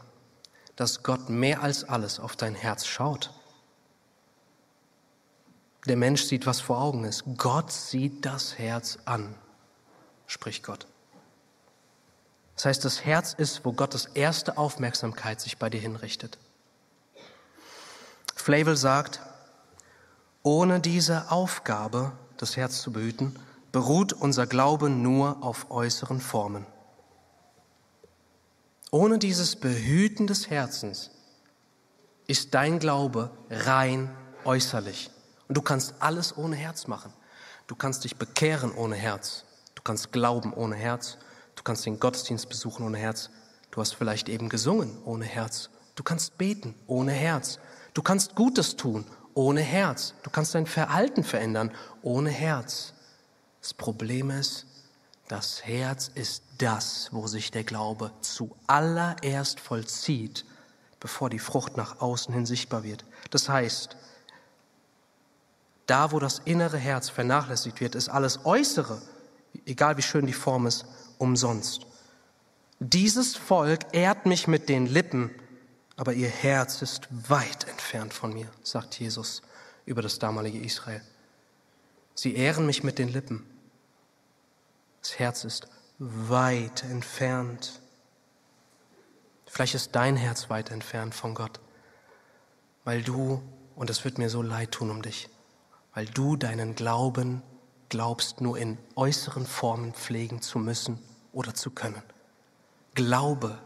dass 0.76 1.02
Gott 1.02 1.28
mehr 1.28 1.62
als 1.62 1.84
alles 1.84 2.18
auf 2.20 2.36
dein 2.36 2.54
Herz 2.54 2.86
schaut. 2.86 3.34
Der 5.86 5.96
Mensch 5.96 6.24
sieht, 6.24 6.46
was 6.46 6.60
vor 6.60 6.80
Augen 6.80 7.04
ist. 7.04 7.24
Gott 7.36 7.72
sieht 7.72 8.26
das 8.26 8.58
Herz 8.58 8.98
an, 9.04 9.34
spricht 10.26 10.62
Gott. 10.62 10.86
Das 12.54 12.66
heißt, 12.66 12.84
das 12.84 13.04
Herz 13.06 13.32
ist, 13.32 13.64
wo 13.64 13.72
Gottes 13.72 14.04
erste 14.04 14.58
Aufmerksamkeit 14.58 15.40
sich 15.40 15.56
bei 15.56 15.70
dir 15.70 15.80
hinrichtet. 15.80 16.36
Flavel 18.34 18.76
sagt, 18.76 19.20
ohne 20.42 20.80
diese 20.80 21.30
Aufgabe, 21.30 22.12
das 22.36 22.56
Herz 22.56 22.82
zu 22.82 22.92
behüten, 22.92 23.38
beruht 23.72 24.12
unser 24.12 24.46
Glaube 24.46 24.90
nur 24.90 25.42
auf 25.42 25.70
äußeren 25.70 26.20
Formen. 26.20 26.66
Ohne 28.90 29.18
dieses 29.18 29.56
Behüten 29.56 30.26
des 30.26 30.50
Herzens 30.50 31.10
ist 32.26 32.54
dein 32.54 32.78
Glaube 32.78 33.30
rein 33.48 34.10
äußerlich. 34.44 35.10
Und 35.50 35.56
du 35.56 35.62
kannst 35.62 35.94
alles 35.98 36.38
ohne 36.38 36.54
Herz 36.54 36.86
machen. 36.86 37.12
Du 37.66 37.74
kannst 37.74 38.04
dich 38.04 38.14
bekehren 38.14 38.70
ohne 38.70 38.94
Herz. 38.94 39.42
Du 39.74 39.82
kannst 39.82 40.12
glauben 40.12 40.54
ohne 40.54 40.76
Herz. 40.76 41.18
Du 41.56 41.64
kannst 41.64 41.84
den 41.84 41.98
Gottesdienst 41.98 42.48
besuchen 42.48 42.86
ohne 42.86 42.98
Herz. 42.98 43.30
Du 43.72 43.80
hast 43.80 43.96
vielleicht 43.96 44.28
eben 44.28 44.48
gesungen 44.48 44.96
ohne 45.04 45.24
Herz. 45.24 45.70
Du 45.96 46.04
kannst 46.04 46.38
beten 46.38 46.76
ohne 46.86 47.10
Herz. 47.10 47.58
Du 47.94 48.00
kannst 48.00 48.36
Gutes 48.36 48.76
tun 48.76 49.04
ohne 49.34 49.60
Herz. 49.60 50.14
Du 50.22 50.30
kannst 50.30 50.54
dein 50.54 50.66
Verhalten 50.66 51.24
verändern 51.24 51.72
ohne 52.02 52.30
Herz. 52.30 52.92
Das 53.60 53.74
Problem 53.74 54.30
ist, 54.30 54.66
das 55.26 55.66
Herz 55.66 56.12
ist 56.14 56.44
das, 56.58 57.08
wo 57.10 57.26
sich 57.26 57.50
der 57.50 57.64
Glaube 57.64 58.12
zuallererst 58.20 59.58
vollzieht, 59.58 60.44
bevor 61.00 61.28
die 61.28 61.40
Frucht 61.40 61.76
nach 61.76 62.00
außen 62.00 62.32
hin 62.32 62.46
sichtbar 62.46 62.84
wird. 62.84 63.04
Das 63.30 63.48
heißt, 63.48 63.96
da, 65.90 66.12
wo 66.12 66.20
das 66.20 66.40
innere 66.44 66.78
Herz 66.78 67.08
vernachlässigt 67.08 67.80
wird, 67.80 67.96
ist 67.96 68.08
alles 68.08 68.44
Äußere, 68.44 69.02
egal 69.66 69.96
wie 69.96 70.02
schön 70.02 70.26
die 70.26 70.32
Form 70.32 70.66
ist, 70.66 70.84
umsonst. 71.18 71.86
Dieses 72.78 73.36
Volk 73.36 73.80
ehrt 73.92 74.24
mich 74.24 74.46
mit 74.46 74.68
den 74.68 74.86
Lippen, 74.86 75.30
aber 75.96 76.12
ihr 76.12 76.28
Herz 76.28 76.80
ist 76.80 77.08
weit 77.28 77.68
entfernt 77.68 78.14
von 78.14 78.32
mir, 78.32 78.46
sagt 78.62 78.98
Jesus 79.00 79.42
über 79.84 80.00
das 80.00 80.18
damalige 80.18 80.60
Israel. 80.60 81.02
Sie 82.14 82.36
ehren 82.36 82.66
mich 82.66 82.84
mit 82.84 82.98
den 82.98 83.08
Lippen. 83.08 83.44
Das 85.02 85.18
Herz 85.18 85.44
ist 85.44 85.68
weit 85.98 86.84
entfernt. 86.84 87.80
Vielleicht 89.46 89.74
ist 89.74 89.96
dein 89.96 90.16
Herz 90.16 90.48
weit 90.48 90.70
entfernt 90.70 91.14
von 91.14 91.34
Gott, 91.34 91.58
weil 92.84 93.02
du, 93.02 93.42
und 93.74 93.90
es 93.90 94.04
wird 94.04 94.18
mir 94.18 94.30
so 94.30 94.40
leid 94.40 94.70
tun 94.70 94.90
um 94.90 95.02
dich, 95.02 95.28
weil 95.94 96.06
du 96.06 96.36
deinen 96.36 96.74
Glauben 96.74 97.42
glaubst, 97.88 98.40
nur 98.40 98.58
in 98.58 98.78
äußeren 98.94 99.46
Formen 99.46 99.92
pflegen 99.94 100.40
zu 100.40 100.58
müssen 100.58 100.98
oder 101.32 101.54
zu 101.54 101.70
können. 101.70 102.02
Glaube 102.94 103.58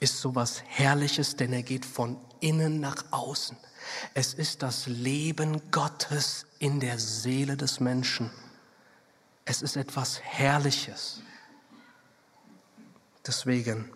ist 0.00 0.20
sowas 0.20 0.62
Herrliches, 0.66 1.36
denn 1.36 1.52
er 1.52 1.62
geht 1.62 1.84
von 1.86 2.16
innen 2.40 2.80
nach 2.80 3.04
außen. 3.10 3.56
Es 4.14 4.34
ist 4.34 4.62
das 4.62 4.86
Leben 4.86 5.70
Gottes 5.70 6.46
in 6.58 6.80
der 6.80 6.98
Seele 6.98 7.56
des 7.56 7.80
Menschen. 7.80 8.30
Es 9.44 9.62
ist 9.62 9.76
etwas 9.76 10.20
Herrliches. 10.20 11.20
Deswegen, 13.26 13.90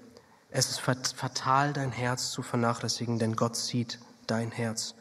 es 0.51 0.71
ist 0.71 0.81
fatal, 0.81 1.73
dein 1.73 1.93
Herz 1.93 2.31
zu 2.31 2.43
vernachlässigen, 2.43 3.19
denn 3.19 3.37
Gott 3.37 3.57
sieht 3.57 3.99
dein 4.27 4.51
Herz. 4.51 4.95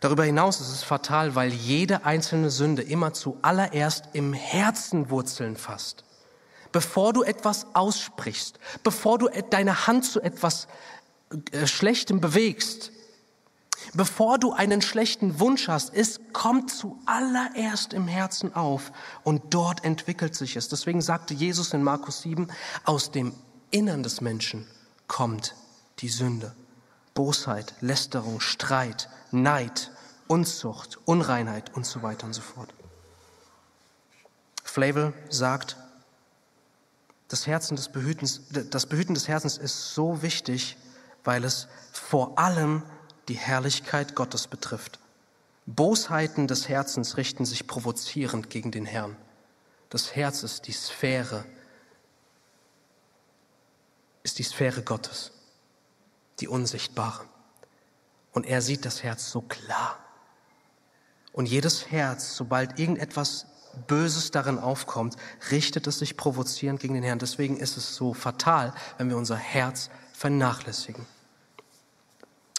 Darüber 0.00 0.24
hinaus 0.24 0.60
ist 0.60 0.72
es 0.72 0.82
fatal, 0.82 1.34
weil 1.34 1.52
jede 1.52 2.04
einzelne 2.04 2.50
Sünde 2.50 2.82
immer 2.82 3.12
zuallererst 3.12 4.04
im 4.12 4.32
Herzen 4.32 5.10
Wurzeln 5.10 5.56
fasst. 5.56 6.04
Bevor 6.70 7.12
du 7.12 7.22
etwas 7.22 7.66
aussprichst, 7.74 8.58
bevor 8.84 9.18
du 9.18 9.28
deine 9.50 9.86
Hand 9.86 10.04
zu 10.04 10.20
etwas 10.20 10.68
äh, 11.52 11.66
Schlechtem 11.66 12.20
bewegst, 12.20 12.92
bevor 13.94 14.38
du 14.38 14.52
einen 14.52 14.82
schlechten 14.82 15.40
Wunsch 15.40 15.68
hast, 15.68 15.94
es 15.94 16.20
kommt 16.32 16.70
zuallererst 16.70 17.94
im 17.94 18.06
Herzen 18.06 18.54
auf 18.54 18.92
und 19.24 19.54
dort 19.54 19.84
entwickelt 19.84 20.34
sich 20.34 20.56
es. 20.56 20.68
Deswegen 20.68 21.00
sagte 21.00 21.34
Jesus 21.34 21.72
in 21.72 21.82
Markus 21.82 22.22
7, 22.22 22.48
aus 22.84 23.10
dem 23.10 23.34
Innern 23.70 24.02
des 24.02 24.20
Menschen 24.20 24.66
kommt 25.06 25.54
die 26.00 26.08
Sünde. 26.08 26.54
Bosheit, 27.18 27.74
Lästerung, 27.80 28.38
Streit, 28.38 29.08
Neid, 29.32 29.90
Unzucht, 30.28 31.00
Unreinheit 31.04 31.74
und 31.74 31.84
so 31.84 32.00
weiter 32.04 32.26
und 32.26 32.32
so 32.32 32.42
fort. 32.42 32.72
Flavel 34.62 35.12
sagt, 35.28 35.76
das, 37.26 37.48
Herzen 37.48 37.74
des 37.74 37.88
Behütens, 37.88 38.42
das 38.70 38.86
Behüten 38.86 39.16
des 39.16 39.26
Herzens 39.26 39.58
ist 39.58 39.94
so 39.94 40.22
wichtig, 40.22 40.76
weil 41.24 41.42
es 41.42 41.66
vor 41.90 42.38
allem 42.38 42.84
die 43.26 43.34
Herrlichkeit 43.34 44.14
Gottes 44.14 44.46
betrifft. 44.46 45.00
Bosheiten 45.66 46.46
des 46.46 46.68
Herzens 46.68 47.16
richten 47.16 47.44
sich 47.44 47.66
provozierend 47.66 48.48
gegen 48.48 48.70
den 48.70 48.86
Herrn. 48.86 49.16
Das 49.90 50.14
Herz 50.14 50.44
ist 50.44 50.68
die 50.68 50.72
Sphäre, 50.72 51.44
ist 54.22 54.38
die 54.38 54.44
Sphäre 54.44 54.82
Gottes 54.82 55.32
die 56.40 56.48
Unsichtbare. 56.48 57.24
Und 58.32 58.46
er 58.46 58.62
sieht 58.62 58.84
das 58.84 59.02
Herz 59.02 59.30
so 59.30 59.40
klar. 59.40 59.98
Und 61.32 61.46
jedes 61.46 61.90
Herz, 61.90 62.34
sobald 62.36 62.78
irgendetwas 62.78 63.46
Böses 63.86 64.30
darin 64.30 64.58
aufkommt, 64.58 65.16
richtet 65.50 65.86
es 65.86 65.98
sich 65.98 66.16
provozierend 66.16 66.80
gegen 66.80 66.94
den 66.94 67.02
Herrn. 67.02 67.18
Deswegen 67.18 67.56
ist 67.56 67.76
es 67.76 67.94
so 67.94 68.14
fatal, 68.14 68.74
wenn 68.96 69.08
wir 69.08 69.16
unser 69.16 69.36
Herz 69.36 69.90
vernachlässigen. 70.12 71.06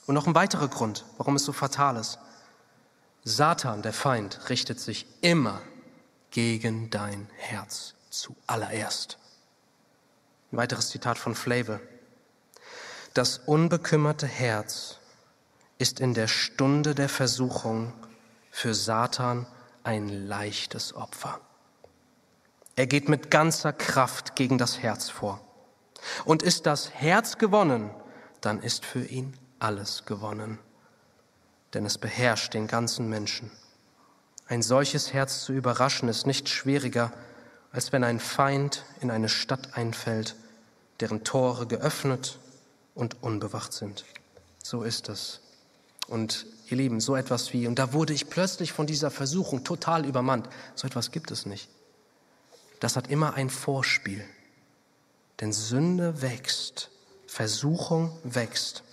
Und 0.06 0.16
noch 0.16 0.28
ein 0.28 0.36
weiterer 0.36 0.68
Grund, 0.68 1.06
warum 1.18 1.36
es 1.36 1.44
so 1.44 1.52
fatal 1.52 1.98
ist. 1.98 2.20
Satan, 3.24 3.82
der 3.82 3.94
Feind, 3.94 4.50
richtet 4.50 4.80
sich 4.80 5.06
immer 5.22 5.62
gegen 6.32 6.90
dein 6.90 7.30
Herz 7.36 7.96
zuallererst. 8.10 9.18
Ein 10.52 10.58
weiteres 10.58 10.90
Zitat 10.90 11.18
von 11.18 11.36
Flavel. 11.36 11.80
Das 13.14 13.40
unbekümmerte 13.40 14.28
Herz 14.28 15.00
ist 15.78 16.00
in 16.00 16.14
der 16.14 16.28
Stunde 16.28 16.94
der 16.94 17.10
Versuchung 17.10 17.94
für 18.52 18.74
Satan 18.74 19.48
ein 19.84 20.10
leichtes 20.10 20.94
Opfer. 20.94 21.40
Er 22.76 22.86
geht 22.86 23.10
mit 23.10 23.32
ganzer 23.32 23.74
Kraft 23.74 24.36
gegen 24.36 24.58
das 24.58 24.80
Herz 24.80 25.10
vor. 25.10 25.42
Und 26.24 26.44
ist 26.44 26.66
das 26.66 26.92
Herz 26.92 27.38
gewonnen, 27.38 27.90
dann 28.42 28.62
ist 28.62 28.86
für 28.86 29.04
ihn 29.04 29.34
alles 29.58 30.06
gewonnen. 30.06 30.60
Denn 31.74 31.86
es 31.86 31.98
beherrscht 31.98 32.54
den 32.54 32.68
ganzen 32.68 33.10
Menschen. 33.10 33.52
Ein 34.48 34.62
solches 34.62 35.14
Herz 35.14 35.44
zu 35.44 35.54
überraschen 35.54 36.10
ist 36.10 36.26
nicht 36.26 36.48
schwieriger, 36.48 37.12
als 37.72 37.92
wenn 37.92 38.04
ein 38.04 38.20
Feind 38.20 38.86
in 39.02 39.12
eine 39.12 39.30
Stadt 39.30 39.76
einfällt, 39.76 40.36
deren 41.00 41.24
Tore 41.24 41.68
geöffnet 41.68 42.40
und 43.00 43.24
unbewacht 43.24 43.72
sind. 43.72 44.04
So 44.62 44.84
ist 44.84 45.08
es. 45.08 45.40
Und 46.08 46.46
ihr 46.68 46.78
Lieben, 46.78 47.00
so 47.00 47.16
etwas 47.16 47.54
wie, 47.54 47.66
und 47.66 47.80
da 47.80 47.94
wurde 47.94 48.14
ich 48.14 48.30
plötzlich 48.30 48.74
von 48.74 48.88
dieser 48.88 49.10
Versuchung 49.10 49.64
total 49.64 50.06
übermannt. 50.06 50.50
So 50.76 50.86
etwas 50.86 51.12
gibt 51.12 51.32
es 51.32 51.46
nicht. 51.46 51.70
Das 52.82 52.98
hat 52.98 53.08
immer 53.08 53.36
ein 53.36 53.50
Vorspiel. 53.50 54.24
Denn 55.40 55.54
Sünde 55.54 56.22
wächst, 56.22 56.90
Versuchung 57.26 58.18
wächst. 58.24 58.84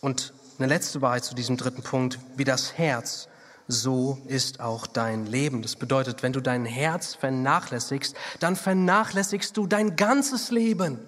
Und 0.00 0.32
eine 0.58 0.66
letzte 0.66 1.00
Wahrheit 1.00 1.24
zu 1.24 1.34
diesem 1.34 1.56
dritten 1.56 1.82
Punkt, 1.82 2.18
wie 2.36 2.44
das 2.44 2.76
Herz, 2.76 3.28
so 3.68 4.18
ist 4.26 4.58
auch 4.58 4.88
dein 4.88 5.26
Leben. 5.26 5.62
Das 5.62 5.76
bedeutet, 5.76 6.24
wenn 6.24 6.32
du 6.32 6.40
dein 6.40 6.64
Herz 6.64 7.14
vernachlässigst, 7.14 8.16
dann 8.40 8.56
vernachlässigst 8.56 9.56
du 9.56 9.68
dein 9.68 9.94
ganzes 9.94 10.50
Leben. 10.50 10.98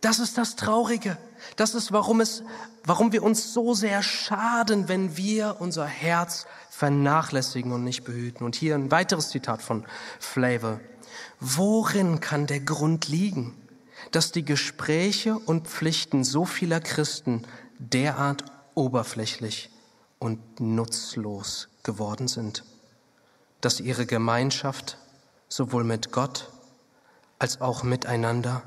Das 0.00 0.18
ist 0.18 0.38
das 0.38 0.56
Traurige. 0.56 1.18
Das 1.56 1.74
ist, 1.74 1.92
warum, 1.92 2.20
es, 2.20 2.42
warum 2.84 3.12
wir 3.12 3.22
uns 3.22 3.52
so 3.52 3.74
sehr 3.74 4.02
schaden, 4.02 4.88
wenn 4.88 5.16
wir 5.16 5.56
unser 5.60 5.86
Herz 5.86 6.46
vernachlässigen 6.70 7.72
und 7.72 7.84
nicht 7.84 8.04
behüten. 8.04 8.44
Und 8.44 8.54
hier 8.54 8.74
ein 8.74 8.90
weiteres 8.90 9.30
Zitat 9.30 9.62
von 9.62 9.84
Flavor. 10.20 10.80
Worin 11.40 12.20
kann 12.20 12.46
der 12.46 12.60
Grund 12.60 13.08
liegen, 13.08 13.54
dass 14.12 14.30
die 14.30 14.44
Gespräche 14.44 15.36
und 15.36 15.66
Pflichten 15.66 16.22
so 16.22 16.44
vieler 16.44 16.80
Christen 16.80 17.44
derart 17.78 18.44
oberflächlich 18.74 19.70
und 20.18 20.60
nutzlos 20.60 21.68
geworden 21.82 22.28
sind, 22.28 22.64
dass 23.60 23.80
ihre 23.80 24.06
Gemeinschaft 24.06 24.98
sowohl 25.48 25.84
mit 25.84 26.12
Gott 26.12 26.50
als 27.38 27.60
auch 27.60 27.82
miteinander 27.82 28.62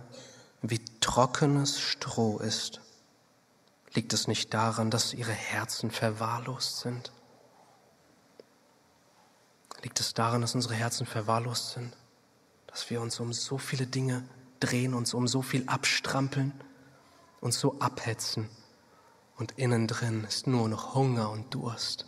wie 0.62 0.84
trockenes 1.00 1.80
Stroh 1.80 2.40
ist. 2.40 2.82
Liegt 3.94 4.14
es 4.14 4.28
nicht 4.28 4.54
daran, 4.54 4.92
dass 4.92 5.14
ihre 5.14 5.32
Herzen 5.32 5.92
verwahrlost 5.92 6.80
sind? 6.80 7.12
Liegt 9.82 10.00
es 10.00 10.14
daran, 10.14 10.42
dass 10.42 10.56
unsere 10.56 10.76
Herzen 10.76 11.06
verwahrlost 11.06 11.72
sind? 11.72 11.98
Dass 12.68 12.90
wir 12.90 13.02
uns 13.02 13.20
um 13.20 13.34
so 13.34 13.58
viele 13.58 13.88
Dinge 13.88 14.24
drehen, 14.60 14.94
uns 14.94 15.14
um 15.14 15.28
so 15.28 15.42
viel 15.42 15.68
abstrampeln, 15.68 16.54
uns 17.42 17.60
so 17.60 17.80
abhetzen 17.80 18.50
und 19.38 19.58
innen 19.58 19.88
drin 19.88 20.24
ist 20.24 20.46
nur 20.46 20.70
noch 20.70 20.94
Hunger 20.94 21.32
und 21.32 21.54
Durst. 21.54 22.06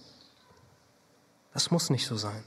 Das 1.51 1.71
muss 1.71 1.89
nicht 1.89 2.05
so 2.05 2.15
sein. 2.15 2.43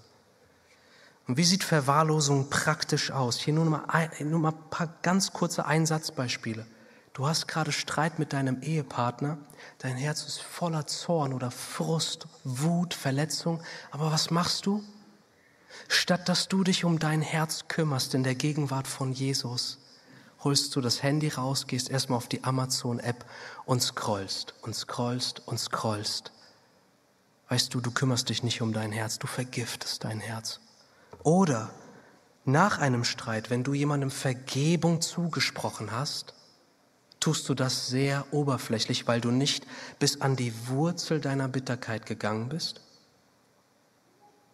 Und 1.26 1.36
wie 1.36 1.44
sieht 1.44 1.64
Verwahrlosung 1.64 2.50
praktisch 2.50 3.10
aus? 3.10 3.38
Hier 3.38 3.54
nur 3.54 3.64
mal, 3.64 3.84
ein, 3.88 4.10
nur 4.30 4.38
mal 4.38 4.52
ein 4.52 4.70
paar 4.70 4.88
ganz 5.02 5.32
kurze 5.32 5.66
Einsatzbeispiele. 5.66 6.66
Du 7.14 7.26
hast 7.26 7.48
gerade 7.48 7.72
Streit 7.72 8.18
mit 8.18 8.32
deinem 8.32 8.60
Ehepartner, 8.60 9.38
dein 9.78 9.96
Herz 9.96 10.26
ist 10.26 10.40
voller 10.40 10.86
Zorn 10.86 11.32
oder 11.32 11.50
Frust, 11.50 12.28
Wut, 12.44 12.92
Verletzung, 12.92 13.62
aber 13.90 14.12
was 14.12 14.30
machst 14.30 14.66
du? 14.66 14.84
Statt 15.88 16.28
dass 16.28 16.48
du 16.48 16.62
dich 16.62 16.84
um 16.84 16.98
dein 16.98 17.22
Herz 17.22 17.68
kümmerst 17.68 18.14
in 18.14 18.22
der 18.22 18.34
Gegenwart 18.34 18.86
von 18.86 19.12
Jesus, 19.12 19.78
holst 20.44 20.76
du 20.76 20.82
das 20.82 21.02
Handy 21.02 21.28
raus, 21.28 21.66
gehst 21.66 21.88
erstmal 21.88 22.18
auf 22.18 22.28
die 22.28 22.44
Amazon-App 22.44 23.24
und 23.64 23.82
scrollst 23.82 24.54
und 24.60 24.76
scrollst 24.76 25.40
und 25.46 25.58
scrollst. 25.58 26.32
Weißt 27.48 27.72
du, 27.72 27.80
du 27.80 27.92
kümmerst 27.92 28.28
dich 28.28 28.42
nicht 28.42 28.60
um 28.60 28.74
dein 28.74 28.92
Herz, 28.92 29.18
du 29.18 29.26
vergiftest 29.26 30.04
dein 30.04 30.20
Herz. 30.20 30.60
Oder 31.26 31.70
nach 32.44 32.78
einem 32.78 33.02
Streit, 33.02 33.50
wenn 33.50 33.64
du 33.64 33.74
jemandem 33.74 34.12
Vergebung 34.12 35.00
zugesprochen 35.00 35.90
hast, 35.90 36.34
tust 37.18 37.48
du 37.48 37.54
das 37.54 37.88
sehr 37.88 38.24
oberflächlich, 38.30 39.08
weil 39.08 39.20
du 39.20 39.32
nicht 39.32 39.66
bis 39.98 40.20
an 40.20 40.36
die 40.36 40.52
Wurzel 40.68 41.20
deiner 41.20 41.48
Bitterkeit 41.48 42.06
gegangen 42.06 42.48
bist 42.48 42.80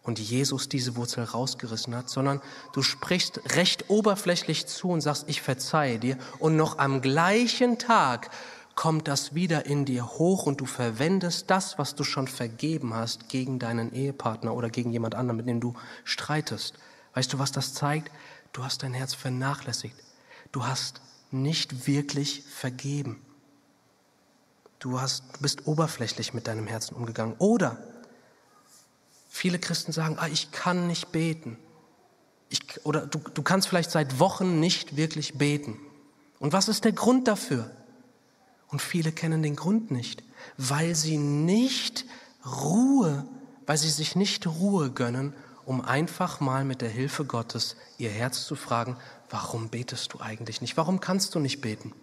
und 0.01 0.17
Jesus 0.17 0.67
diese 0.67 0.95
Wurzel 0.95 1.25
rausgerissen 1.25 1.95
hat, 1.95 2.09
sondern 2.09 2.41
du 2.73 2.81
sprichst 2.81 3.55
recht 3.55 3.91
oberflächlich 3.91 4.65
zu 4.65 4.89
und 4.89 5.01
sagst, 5.01 5.25
ich 5.27 5.43
verzeihe 5.43 5.99
dir. 5.99 6.17
Und 6.39 6.55
noch 6.55 6.79
am 6.79 7.01
gleichen 7.01 7.77
Tag 7.77 8.31
kommt 8.75 9.07
das 9.07 9.35
wieder 9.35 9.65
in 9.65 9.85
dir 9.85 10.05
hoch 10.05 10.45
und 10.45 10.59
du 10.61 10.65
verwendest 10.65 11.49
das, 11.49 11.77
was 11.77 11.95
du 11.95 12.03
schon 12.03 12.27
vergeben 12.27 12.93
hast, 12.93 13.29
gegen 13.29 13.59
deinen 13.59 13.93
Ehepartner 13.93 14.53
oder 14.53 14.69
gegen 14.69 14.91
jemand 14.91 15.15
anderen, 15.15 15.37
mit 15.37 15.47
dem 15.47 15.59
du 15.59 15.73
streitest. 16.03 16.75
Weißt 17.13 17.31
du, 17.31 17.39
was 17.39 17.51
das 17.51 17.73
zeigt? 17.73 18.11
Du 18.51 18.63
hast 18.63 18.83
dein 18.83 18.93
Herz 18.93 19.13
vernachlässigt. 19.13 19.95
Du 20.51 20.65
hast 20.65 21.01
nicht 21.31 21.87
wirklich 21.87 22.43
vergeben. 22.43 23.21
Du, 24.79 24.99
hast, 24.99 25.23
du 25.33 25.41
bist 25.41 25.67
oberflächlich 25.67 26.33
mit 26.33 26.47
deinem 26.47 26.67
Herzen 26.67 26.95
umgegangen. 26.95 27.35
Oder 27.37 27.77
viele 29.29 29.59
Christen 29.59 29.91
sagen, 29.91 30.17
ah, 30.19 30.27
ich 30.27 30.51
kann 30.51 30.87
nicht 30.87 31.11
beten. 31.11 31.57
Ich, 32.49 32.85
oder 32.85 33.05
du, 33.07 33.19
du 33.19 33.41
kannst 33.41 33.67
vielleicht 33.67 33.91
seit 33.91 34.19
Wochen 34.19 34.59
nicht 34.59 34.95
wirklich 34.95 35.35
beten. 35.37 35.79
Und 36.39 36.53
was 36.53 36.67
ist 36.67 36.83
der 36.85 36.91
Grund 36.91 37.27
dafür? 37.27 37.71
Und 38.73 38.81
viele 38.81 39.11
kennen 39.11 39.43
den 39.43 39.55
Grund 39.55 39.91
nicht, 39.91 40.23
weil 40.57 40.95
sie 40.95 41.19
nicht 41.19 42.05
Ruhe, 42.43 43.23
weil 43.67 43.77
sie 43.77 43.91
sich 43.91 44.15
nicht 44.15 44.47
Ruhe 44.47 44.89
gönnen, 44.89 45.35
um 45.63 45.79
einfach 45.79 46.39
mal 46.39 46.65
mit 46.65 46.81
der 46.81 46.89
Hilfe 46.89 47.23
Gottes 47.23 47.75
ihr 47.99 48.09
Herz 48.09 48.47
zu 48.47 48.55
fragen, 48.55 48.97
warum 49.29 49.69
betest 49.69 50.11
du 50.13 50.21
eigentlich 50.21 50.59
nicht? 50.59 50.75
Warum 50.75 50.99
kannst 50.99 51.35
du 51.35 51.39
nicht 51.39 51.61
beten? 51.61 51.93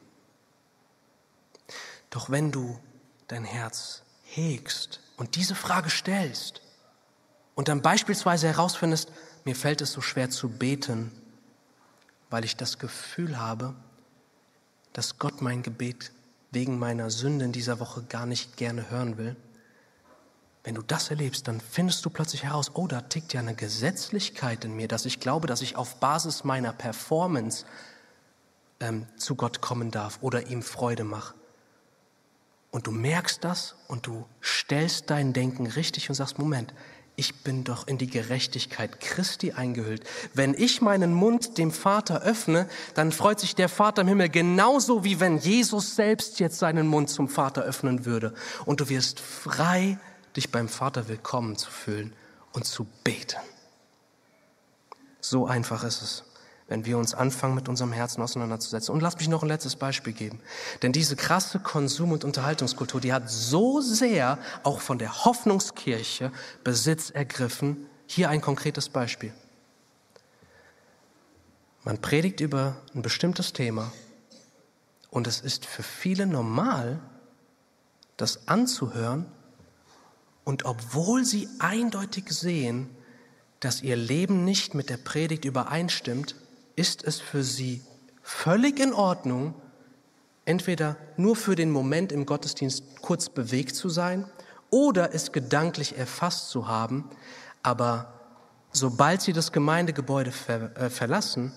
Doch 2.08 2.30
wenn 2.30 2.52
du 2.52 2.78
dein 3.26 3.42
Herz 3.42 4.02
hegst 4.22 5.00
und 5.16 5.34
diese 5.34 5.56
Frage 5.56 5.90
stellst 5.90 6.62
und 7.56 7.66
dann 7.66 7.82
beispielsweise 7.82 8.46
herausfindest, 8.46 9.10
mir 9.44 9.56
fällt 9.56 9.80
es 9.80 9.90
so 9.90 10.02
schwer 10.02 10.30
zu 10.30 10.48
beten, 10.48 11.10
weil 12.30 12.44
ich 12.44 12.56
das 12.56 12.78
Gefühl 12.78 13.40
habe, 13.40 13.74
dass 14.92 15.18
Gott 15.18 15.42
mein 15.42 15.64
Gebet 15.64 16.12
wegen 16.50 16.78
meiner 16.78 17.10
Sünde 17.10 17.44
in 17.44 17.52
dieser 17.52 17.80
Woche 17.80 18.02
gar 18.02 18.26
nicht 18.26 18.56
gerne 18.56 18.90
hören 18.90 19.18
will, 19.18 19.36
wenn 20.62 20.74
du 20.74 20.82
das 20.82 21.08
erlebst, 21.08 21.48
dann 21.48 21.60
findest 21.60 22.04
du 22.04 22.10
plötzlich 22.10 22.44
heraus, 22.44 22.72
oh, 22.74 22.86
da 22.86 23.00
tickt 23.00 23.32
ja 23.32 23.40
eine 23.40 23.54
Gesetzlichkeit 23.54 24.64
in 24.64 24.76
mir, 24.76 24.88
dass 24.88 25.06
ich 25.06 25.18
glaube, 25.18 25.46
dass 25.46 25.62
ich 25.62 25.76
auf 25.76 25.96
Basis 26.00 26.44
meiner 26.44 26.72
Performance 26.72 27.64
ähm, 28.80 29.06
zu 29.16 29.36
Gott 29.36 29.62
kommen 29.62 29.90
darf 29.90 30.18
oder 30.20 30.48
ihm 30.48 30.62
Freude 30.62 31.04
mache. 31.04 31.34
Und 32.70 32.86
du 32.86 32.92
merkst 32.92 33.42
das 33.42 33.74
und 33.88 34.06
du 34.06 34.26
stellst 34.42 35.10
dein 35.10 35.32
Denken 35.32 35.66
richtig 35.66 36.08
und 36.08 36.14
sagst, 36.14 36.38
Moment, 36.38 36.74
ich 37.20 37.44
bin 37.44 37.64
doch 37.64 37.86
in 37.86 37.98
die 37.98 38.06
Gerechtigkeit 38.06 38.98
Christi 38.98 39.52
eingehüllt. 39.52 40.04
Wenn 40.32 40.54
ich 40.54 40.80
meinen 40.80 41.12
Mund 41.12 41.58
dem 41.58 41.70
Vater 41.70 42.22
öffne, 42.22 42.66
dann 42.94 43.12
freut 43.12 43.38
sich 43.38 43.54
der 43.54 43.68
Vater 43.68 44.00
im 44.00 44.08
Himmel 44.08 44.30
genauso 44.30 45.04
wie 45.04 45.20
wenn 45.20 45.36
Jesus 45.36 45.96
selbst 45.96 46.40
jetzt 46.40 46.58
seinen 46.58 46.86
Mund 46.86 47.10
zum 47.10 47.28
Vater 47.28 47.60
öffnen 47.60 48.06
würde. 48.06 48.32
Und 48.64 48.80
du 48.80 48.88
wirst 48.88 49.20
frei, 49.20 49.98
dich 50.34 50.50
beim 50.50 50.66
Vater 50.66 51.08
willkommen 51.08 51.56
zu 51.56 51.70
fühlen 51.70 52.14
und 52.52 52.64
zu 52.64 52.86
beten. 53.04 53.36
So 55.20 55.46
einfach 55.46 55.84
ist 55.84 56.00
es 56.00 56.24
wenn 56.70 56.86
wir 56.86 56.96
uns 56.96 57.14
anfangen, 57.14 57.56
mit 57.56 57.68
unserem 57.68 57.92
Herzen 57.92 58.22
auseinanderzusetzen. 58.22 58.94
Und 58.94 59.00
lass 59.00 59.18
mich 59.18 59.28
noch 59.28 59.42
ein 59.42 59.48
letztes 59.48 59.74
Beispiel 59.74 60.12
geben. 60.12 60.40
Denn 60.82 60.92
diese 60.92 61.16
krasse 61.16 61.58
Konsum- 61.58 62.12
und 62.12 62.24
Unterhaltungskultur, 62.24 63.00
die 63.00 63.12
hat 63.12 63.28
so 63.28 63.80
sehr 63.80 64.38
auch 64.62 64.80
von 64.80 64.98
der 64.98 65.24
Hoffnungskirche 65.24 66.30
Besitz 66.62 67.10
ergriffen. 67.10 67.86
Hier 68.06 68.30
ein 68.30 68.40
konkretes 68.40 68.88
Beispiel. 68.88 69.34
Man 71.82 71.98
predigt 72.00 72.40
über 72.40 72.76
ein 72.94 73.02
bestimmtes 73.02 73.52
Thema 73.52 73.90
und 75.10 75.26
es 75.26 75.40
ist 75.40 75.66
für 75.66 75.82
viele 75.82 76.26
normal, 76.26 77.00
das 78.16 78.46
anzuhören 78.46 79.26
und 80.44 80.66
obwohl 80.66 81.24
sie 81.24 81.48
eindeutig 81.58 82.28
sehen, 82.28 82.90
dass 83.60 83.82
ihr 83.82 83.96
Leben 83.96 84.44
nicht 84.44 84.74
mit 84.74 84.88
der 84.88 84.98
Predigt 84.98 85.44
übereinstimmt, 85.44 86.36
ist 86.80 87.04
es 87.04 87.20
für 87.20 87.44
sie 87.44 87.82
völlig 88.22 88.80
in 88.80 88.94
Ordnung, 88.94 89.54
entweder 90.46 90.96
nur 91.18 91.36
für 91.36 91.54
den 91.54 91.70
Moment 91.70 92.10
im 92.10 92.24
Gottesdienst 92.24 93.02
kurz 93.02 93.28
bewegt 93.28 93.76
zu 93.76 93.90
sein 93.90 94.24
oder 94.70 95.14
es 95.14 95.30
gedanklich 95.30 95.98
erfasst 95.98 96.48
zu 96.48 96.68
haben, 96.68 97.04
aber 97.62 98.14
sobald 98.72 99.20
sie 99.20 99.34
das 99.34 99.52
Gemeindegebäude 99.52 100.32
ver 100.32 100.74
äh, 100.74 100.88
verlassen, 100.88 101.52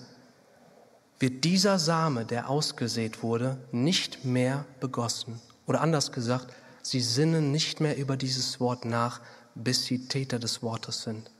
wird 1.18 1.42
dieser 1.44 1.78
Same, 1.78 2.26
der 2.26 2.50
ausgesät 2.50 3.22
wurde, 3.22 3.56
nicht 3.72 4.26
mehr 4.26 4.66
begossen. 4.78 5.40
Oder 5.66 5.80
anders 5.80 6.12
gesagt, 6.12 6.52
sie 6.82 7.00
sinnen 7.00 7.50
nicht 7.50 7.80
mehr 7.80 7.96
über 7.96 8.18
dieses 8.18 8.60
Wort 8.60 8.84
nach, 8.84 9.22
bis 9.54 9.84
sie 9.84 10.06
Täter 10.06 10.38
des 10.38 10.62
Wortes 10.62 11.02
sind. 11.02 11.30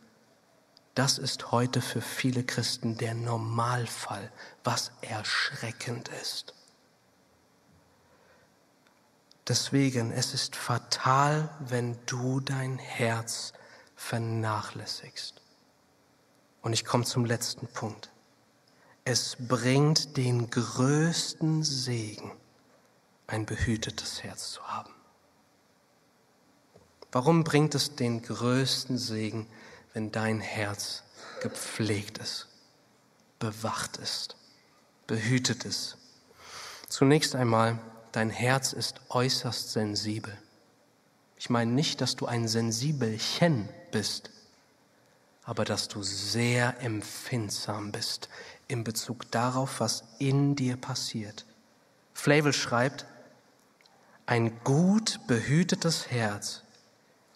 Das 0.95 1.19
ist 1.19 1.51
heute 1.51 1.81
für 1.81 2.01
viele 2.01 2.45
Christen 2.45 2.97
der 2.97 3.15
Normalfall, 3.15 4.31
was 4.63 4.93
erschreckend 5.01 6.09
ist. 6.23 6.55
Deswegen, 9.49 10.13
es 10.13 10.33
ist 10.33 10.57
fatal, 10.57 11.51
wenn 11.59 11.99
du 12.07 12.41
dein 12.41 12.79
Herz 12.79 13.53
vernachlässigst. 13.97 15.43
Und 16.63 16.73
ich 16.73 16.85
komme 16.85 17.05
zum 17.05 17.25
letzten 17.25 17.67
Punkt. 17.67 18.11
Es 19.05 19.37
bringt 19.39 20.17
den 20.17 20.49
größten 20.49 21.63
Segen, 21.63 22.33
ein 23.27 23.45
behütetes 23.45 24.23
Herz 24.23 24.53
zu 24.53 24.63
haben. 24.63 24.95
Warum 27.13 27.45
bringt 27.45 27.75
es 27.75 27.97
den 27.97 28.23
größten 28.23 28.97
Segen, 28.97 29.47
wenn 29.95 30.13
dein 30.13 30.41
Herz 30.41 31.03
gepflegt 31.41 32.19
ist, 32.19 32.49
bewacht 33.39 33.97
ist, 33.97 34.37
behütet 35.07 35.65
ist. 35.65 35.97
Zunächst 36.89 37.35
einmal, 37.35 37.79
dein 38.13 38.29
Herz 38.29 38.73
ist 38.73 39.01
äußerst 39.09 39.73
sensibel. 39.73 40.37
Ich 41.39 41.49
meine 41.49 41.71
nicht, 41.71 42.01
dass 42.01 42.17
du 42.17 42.27
ein 42.27 42.49
Sensibelchen 42.49 43.69
bist, 43.93 44.31
aber 45.45 45.65
dass 45.65 45.89
du 45.89 46.03
sehr 46.03 46.81
empfindsam 46.81 47.93
bist 47.93 48.29
in 48.67 48.83
Bezug 48.83 49.31
darauf, 49.31 49.81
was 49.81 50.05
in 50.19 50.57
dir 50.57 50.77
passiert. 50.77 51.47
Flavel 52.15 52.53
schreibt, 52.53 53.07
Ein 54.27 54.59
gut 54.65 55.21
behütetes 55.27 56.11
Herz 56.11 56.63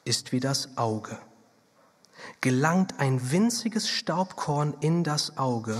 ist 0.04 0.32
wie 0.32 0.40
das 0.40 0.76
Auge. 0.78 1.18
Gelangt 2.40 2.98
ein 2.98 3.30
winziges 3.30 3.88
Staubkorn 3.88 4.74
in 4.80 5.04
das 5.04 5.38
Auge, 5.38 5.76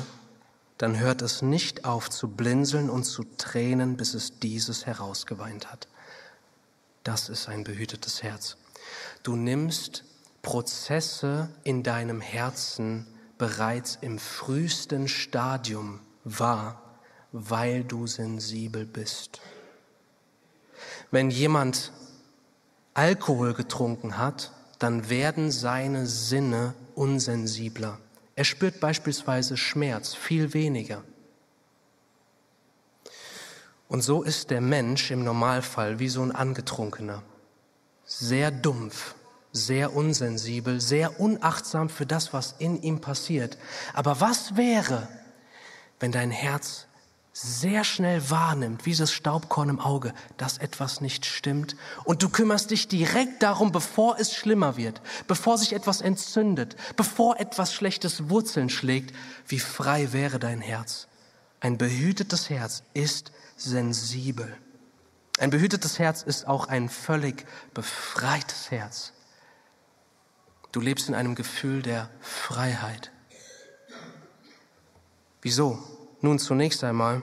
dann 0.78 0.99
hört 0.99 1.22
es 1.22 1.43
nicht 1.43 1.84
auf 1.84 2.09
zu 2.09 2.28
blinzeln 2.28 2.89
und 2.89 3.05
zu 3.05 3.24
tränen, 3.36 3.97
bis 3.97 4.14
es 4.14 4.39
dieses 4.39 4.86
herausgeweint 4.86 5.70
hat. 5.70 5.89
Das 7.03 7.28
ist 7.28 7.49
ein 7.49 7.64
behütetes 7.64 8.22
Herz. 8.22 8.57
Du 9.22 9.34
nimmst 9.34 10.05
Prozesse 10.43 11.51
in 11.64 11.82
deinem 11.82 12.20
Herzen 12.20 13.07
bereits 13.39 13.99
im 14.01 14.18
frühesten 14.18 15.09
Stadium 15.09 16.01
wahr, 16.24 16.80
weil 17.32 17.84
du 17.84 18.07
sensibel 18.07 18.84
bist. 18.84 19.41
Wenn 21.11 21.30
jemand 21.30 21.93
Alkohol 22.95 23.55
getrunken 23.55 24.18
hat, 24.18 24.53
dann 24.79 25.11
werden 25.11 25.51
seine 25.51 26.07
Sinne 26.07 26.74
unsensibler. 26.95 27.99
Er 28.37 28.45
spürt 28.45 28.81
beispielsweise 28.81 29.57
Schmerz 29.57 30.14
viel 30.14 30.55
weniger. 30.55 31.03
Und 33.89 34.03
so 34.03 34.22
ist 34.22 34.51
der 34.51 34.61
Mensch 34.61 35.11
im 35.11 35.24
Normalfall 35.24 35.99
wie 35.99 36.09
so 36.09 36.22
ein 36.22 36.33
Angetrunkener. 36.33 37.22
Sehr 38.05 38.51
dumpf, 38.51 39.14
sehr 39.53 39.95
unsensibel, 39.95 40.81
sehr 40.81 41.20
unachtsam 41.20 41.89
für 41.89 42.07
das, 42.07 42.33
was 42.33 42.55
in 42.59 42.81
ihm 42.83 43.01
passiert. 43.01 43.59
Aber 43.95 44.20
was 44.20 44.57
wäre, 44.57 45.09
wenn 46.01 46.12
dein 46.12 46.31
Herz 46.31 46.88
sehr 47.41 47.84
schnell 47.84 48.30
wahrnimmt, 48.30 48.84
wie 48.84 48.95
das 48.95 49.12
Staubkorn 49.12 49.68
im 49.68 49.78
Auge, 49.80 50.12
dass 50.36 50.59
etwas 50.59 51.01
nicht 51.01 51.24
stimmt. 51.24 51.76
Und 52.05 52.22
du 52.22 52.28
kümmerst 52.28 52.72
dich 52.72 52.89
direkt 52.89 53.45
darum, 53.45 53.70
bevor 53.70 54.18
es 54.18 54.34
schlimmer 54.34 54.76
wird, 54.76 55.01
bevor 55.28 55.57
sich 55.57 55.72
etwas 55.72 56.01
entzündet, 56.01 56.76
bevor 56.97 57.39
etwas 57.39 57.72
Schlechtes 57.72 58.28
Wurzeln 58.28 58.70
schlägt, 58.70 59.14
wie 59.47 59.61
frei 59.61 60.12
wäre 60.12 60.41
dein 60.41 60.61
Herz. 60.61 61.07
Ein 61.61 61.78
behütetes 61.78 62.51
Herz 62.51 62.82
ist 62.93 63.30
sensibel. 63.57 64.57
Ein 65.39 65.51
behütetes 65.51 66.01
Herz 66.01 66.22
ist 66.22 66.49
auch 66.49 66.66
ein 66.66 66.89
völlig 66.89 67.47
befreites 67.72 68.72
Herz. 68.72 69.12
Du 70.72 70.80
lebst 70.80 71.09
in 71.09 71.14
einem 71.14 71.36
Gefühl 71.36 71.82
der 71.82 72.11
Freiheit. 72.20 73.12
Wieso? 75.41 75.97
Nun 76.21 76.39
zunächst 76.39 76.83
einmal, 76.83 77.23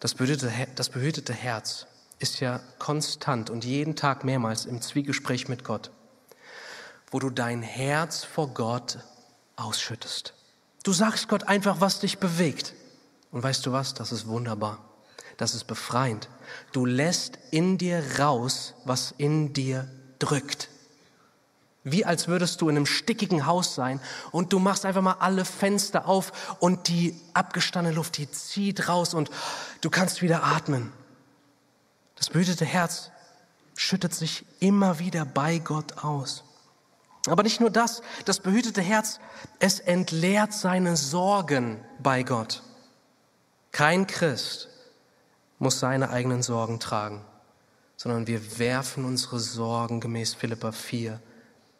das 0.00 0.14
behütete, 0.14 0.52
das 0.74 0.90
behütete 0.90 1.32
Herz 1.32 1.86
ist 2.18 2.40
ja 2.40 2.60
konstant 2.78 3.50
und 3.50 3.64
jeden 3.64 3.96
Tag 3.96 4.24
mehrmals 4.24 4.66
im 4.66 4.80
Zwiegespräch 4.80 5.48
mit 5.48 5.64
Gott, 5.64 5.90
wo 7.10 7.18
du 7.18 7.30
dein 7.30 7.62
Herz 7.62 8.24
vor 8.24 8.48
Gott 8.54 8.98
ausschüttest. 9.56 10.34
Du 10.84 10.92
sagst 10.92 11.28
Gott 11.28 11.44
einfach, 11.44 11.80
was 11.80 12.00
dich 12.00 12.18
bewegt. 12.18 12.74
Und 13.32 13.42
weißt 13.42 13.66
du 13.66 13.72
was? 13.72 13.94
Das 13.94 14.12
ist 14.12 14.26
wunderbar. 14.26 14.78
Das 15.38 15.54
ist 15.54 15.64
befreiend. 15.64 16.28
Du 16.72 16.86
lässt 16.86 17.38
in 17.50 17.78
dir 17.78 18.02
raus, 18.20 18.74
was 18.84 19.12
in 19.18 19.52
dir 19.52 19.88
drückt. 20.18 20.68
Wie 21.84 22.06
als 22.06 22.28
würdest 22.28 22.62
du 22.62 22.70
in 22.70 22.76
einem 22.76 22.86
stickigen 22.86 23.44
Haus 23.44 23.74
sein 23.74 24.00
und 24.32 24.54
du 24.54 24.58
machst 24.58 24.86
einfach 24.86 25.02
mal 25.02 25.16
alle 25.20 25.44
Fenster 25.44 26.08
auf 26.08 26.56
und 26.58 26.88
die 26.88 27.14
abgestandene 27.34 27.94
Luft, 27.94 28.16
die 28.16 28.30
zieht 28.30 28.88
raus 28.88 29.12
und 29.12 29.30
du 29.82 29.90
kannst 29.90 30.22
wieder 30.22 30.44
atmen. 30.44 30.92
Das 32.16 32.30
behütete 32.30 32.64
Herz 32.64 33.10
schüttet 33.76 34.14
sich 34.14 34.46
immer 34.60 34.98
wieder 34.98 35.26
bei 35.26 35.58
Gott 35.58 36.02
aus. 36.02 36.44
Aber 37.26 37.42
nicht 37.42 37.60
nur 37.60 37.70
das, 37.70 38.00
das 38.24 38.40
behütete 38.40 38.80
Herz, 38.80 39.18
es 39.58 39.78
entleert 39.78 40.54
seine 40.54 40.96
Sorgen 40.96 41.84
bei 42.02 42.22
Gott. 42.22 42.62
Kein 43.72 44.06
Christ 44.06 44.68
muss 45.58 45.80
seine 45.80 46.10
eigenen 46.10 46.42
Sorgen 46.42 46.80
tragen, 46.80 47.22
sondern 47.96 48.26
wir 48.26 48.58
werfen 48.58 49.04
unsere 49.04 49.38
Sorgen 49.38 50.00
gemäß 50.00 50.32
Philippa 50.32 50.72
4 50.72 51.20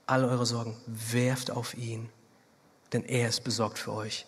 all 0.06 0.24
eure 0.24 0.46
Sorgen 0.46 0.76
werft 0.86 1.50
auf 1.50 1.74
ihn, 1.74 2.08
denn 2.92 3.04
er 3.04 3.28
ist 3.28 3.44
besorgt 3.44 3.78
für 3.78 3.92
euch. 3.92 4.26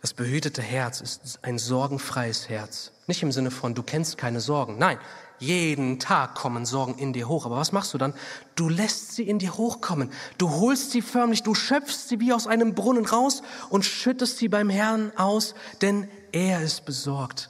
Das 0.00 0.12
behütete 0.12 0.60
Herz 0.60 1.00
ist 1.00 1.38
ein 1.42 1.58
sorgenfreies 1.58 2.50
Herz. 2.50 2.92
Nicht 3.06 3.22
im 3.22 3.32
Sinne 3.32 3.50
von, 3.50 3.74
du 3.74 3.82
kennst 3.82 4.18
keine 4.18 4.40
Sorgen. 4.40 4.76
Nein, 4.76 4.98
jeden 5.38 5.98
Tag 5.98 6.34
kommen 6.34 6.66
Sorgen 6.66 6.98
in 6.98 7.12
dir 7.12 7.26
hoch. 7.26 7.46
Aber 7.46 7.56
was 7.56 7.72
machst 7.72 7.94
du 7.94 7.98
dann? 7.98 8.14
Du 8.54 8.68
lässt 8.68 9.12
sie 9.12 9.26
in 9.26 9.38
dir 9.38 9.56
hochkommen. 9.56 10.10
Du 10.36 10.50
holst 10.50 10.90
sie 10.90 11.02
förmlich, 11.02 11.42
du 11.42 11.54
schöpfst 11.54 12.08
sie 12.08 12.20
wie 12.20 12.32
aus 12.32 12.46
einem 12.46 12.74
Brunnen 12.74 13.06
raus 13.06 13.42
und 13.70 13.84
schüttest 13.84 14.38
sie 14.38 14.48
beim 14.48 14.68
Herrn 14.68 15.10
aus, 15.16 15.54
denn 15.80 16.08
er 16.32 16.62
ist 16.62 16.84
besorgt 16.84 17.48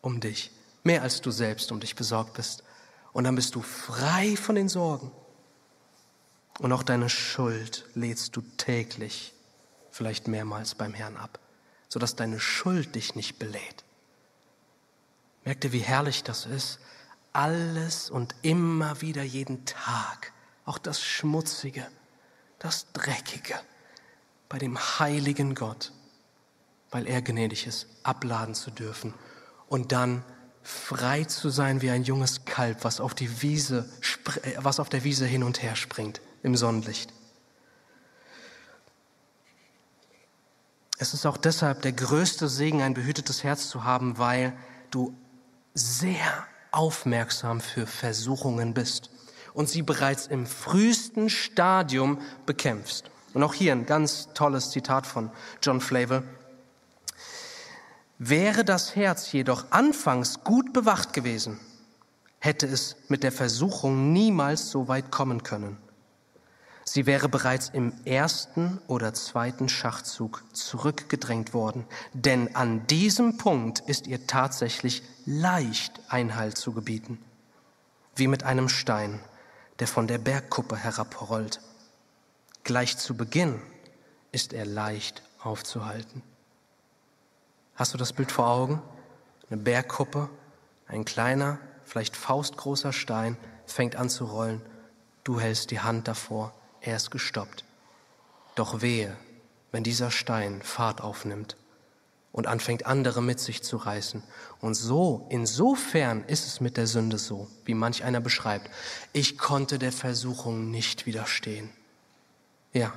um 0.00 0.18
dich. 0.20 0.50
Mehr 0.84 1.02
als 1.02 1.20
du 1.20 1.30
selbst 1.30 1.70
um 1.72 1.80
dich 1.80 1.94
besorgt 1.94 2.34
bist. 2.34 2.64
Und 3.12 3.24
dann 3.24 3.34
bist 3.34 3.54
du 3.54 3.60
frei 3.60 4.34
von 4.36 4.54
den 4.54 4.70
Sorgen. 4.70 5.12
Und 6.58 6.72
auch 6.72 6.82
deine 6.82 7.08
Schuld 7.08 7.86
lädst 7.94 8.36
du 8.36 8.42
täglich, 8.56 9.34
vielleicht 9.90 10.28
mehrmals 10.28 10.74
beim 10.74 10.94
Herrn 10.94 11.16
ab, 11.16 11.38
sodass 11.88 12.16
deine 12.16 12.40
Schuld 12.40 12.94
dich 12.94 13.14
nicht 13.14 13.38
belädt. 13.38 13.84
Merkt 15.44 15.64
ihr, 15.64 15.72
wie 15.72 15.80
herrlich 15.80 16.22
das 16.22 16.46
ist? 16.46 16.78
Alles 17.32 18.10
und 18.10 18.34
immer 18.42 19.00
wieder 19.00 19.22
jeden 19.22 19.64
Tag, 19.64 20.32
auch 20.64 20.78
das 20.78 21.02
Schmutzige, 21.02 21.86
das 22.58 22.86
Dreckige, 22.92 23.58
bei 24.48 24.58
dem 24.58 24.78
heiligen 24.78 25.54
Gott, 25.54 25.92
weil 26.90 27.06
er 27.06 27.22
gnädig 27.22 27.66
ist, 27.66 27.86
abladen 28.02 28.54
zu 28.54 28.70
dürfen 28.70 29.14
und 29.68 29.92
dann 29.92 30.22
frei 30.62 31.24
zu 31.24 31.48
sein 31.48 31.80
wie 31.80 31.90
ein 31.90 32.04
junges 32.04 32.44
Kalb, 32.44 32.84
was 32.84 33.00
auf, 33.00 33.14
Wiese, 33.18 33.88
was 34.58 34.78
auf 34.78 34.90
der 34.90 35.02
Wiese 35.02 35.26
hin 35.26 35.42
und 35.42 35.62
her 35.62 35.74
springt 35.74 36.20
im 36.42 36.56
Sonnenlicht. 36.56 37.12
Es 40.98 41.14
ist 41.14 41.26
auch 41.26 41.36
deshalb 41.36 41.82
der 41.82 41.92
größte 41.92 42.48
Segen, 42.48 42.80
ein 42.80 42.94
behütetes 42.94 43.42
Herz 43.42 43.68
zu 43.68 43.84
haben, 43.84 44.18
weil 44.18 44.52
du 44.90 45.14
sehr 45.74 46.46
aufmerksam 46.70 47.60
für 47.60 47.86
Versuchungen 47.86 48.72
bist 48.72 49.10
und 49.54 49.68
sie 49.68 49.82
bereits 49.82 50.26
im 50.26 50.46
frühesten 50.46 51.28
Stadium 51.28 52.18
bekämpfst. 52.46 53.10
Und 53.34 53.42
auch 53.42 53.54
hier 53.54 53.72
ein 53.72 53.86
ganz 53.86 54.28
tolles 54.34 54.70
Zitat 54.70 55.06
von 55.06 55.30
John 55.62 55.80
Flavel. 55.80 56.22
Wäre 58.18 58.64
das 58.64 58.94
Herz 58.94 59.32
jedoch 59.32 59.66
anfangs 59.70 60.44
gut 60.44 60.72
bewacht 60.72 61.12
gewesen, 61.12 61.58
hätte 62.38 62.66
es 62.66 62.96
mit 63.08 63.24
der 63.24 63.32
Versuchung 63.32 64.12
niemals 64.12 64.70
so 64.70 64.86
weit 64.86 65.10
kommen 65.10 65.42
können. 65.42 65.78
Sie 66.94 67.06
wäre 67.06 67.30
bereits 67.30 67.70
im 67.70 67.94
ersten 68.04 68.78
oder 68.86 69.14
zweiten 69.14 69.70
Schachzug 69.70 70.44
zurückgedrängt 70.52 71.54
worden, 71.54 71.86
denn 72.12 72.54
an 72.54 72.86
diesem 72.86 73.38
Punkt 73.38 73.80
ist 73.80 74.06
ihr 74.06 74.26
tatsächlich 74.26 75.02
leicht 75.24 76.02
Einhalt 76.10 76.58
zu 76.58 76.74
gebieten, 76.74 77.18
wie 78.14 78.26
mit 78.26 78.44
einem 78.44 78.68
Stein, 78.68 79.20
der 79.78 79.88
von 79.88 80.06
der 80.06 80.18
Bergkuppe 80.18 80.76
herabrollt. 80.76 81.62
Gleich 82.62 82.98
zu 82.98 83.16
Beginn 83.16 83.62
ist 84.30 84.52
er 84.52 84.66
leicht 84.66 85.22
aufzuhalten. 85.40 86.22
Hast 87.74 87.94
du 87.94 87.96
das 87.96 88.12
Bild 88.12 88.30
vor 88.30 88.48
Augen? 88.48 88.82
Eine 89.48 89.62
Bergkuppe, 89.62 90.28
ein 90.88 91.06
kleiner, 91.06 91.56
vielleicht 91.84 92.16
faustgroßer 92.16 92.92
Stein 92.92 93.38
fängt 93.64 93.96
an 93.96 94.10
zu 94.10 94.26
rollen. 94.26 94.60
Du 95.24 95.40
hältst 95.40 95.70
die 95.70 95.80
Hand 95.80 96.06
davor 96.06 96.52
er 96.82 96.96
ist 96.96 97.10
gestoppt. 97.10 97.64
Doch 98.54 98.82
wehe, 98.82 99.16
wenn 99.70 99.84
dieser 99.84 100.10
Stein 100.10 100.60
Fahrt 100.62 101.00
aufnimmt 101.00 101.56
und 102.32 102.46
anfängt 102.46 102.86
andere 102.86 103.22
mit 103.22 103.40
sich 103.40 103.62
zu 103.62 103.76
reißen. 103.76 104.22
Und 104.60 104.74
so, 104.74 105.26
insofern 105.30 106.24
ist 106.24 106.46
es 106.46 106.60
mit 106.60 106.76
der 106.76 106.86
Sünde 106.86 107.18
so, 107.18 107.48
wie 107.64 107.74
manch 107.74 108.04
einer 108.04 108.20
beschreibt. 108.20 108.70
Ich 109.12 109.38
konnte 109.38 109.78
der 109.78 109.92
Versuchung 109.92 110.70
nicht 110.70 111.06
widerstehen. 111.06 111.70
Ja, 112.72 112.92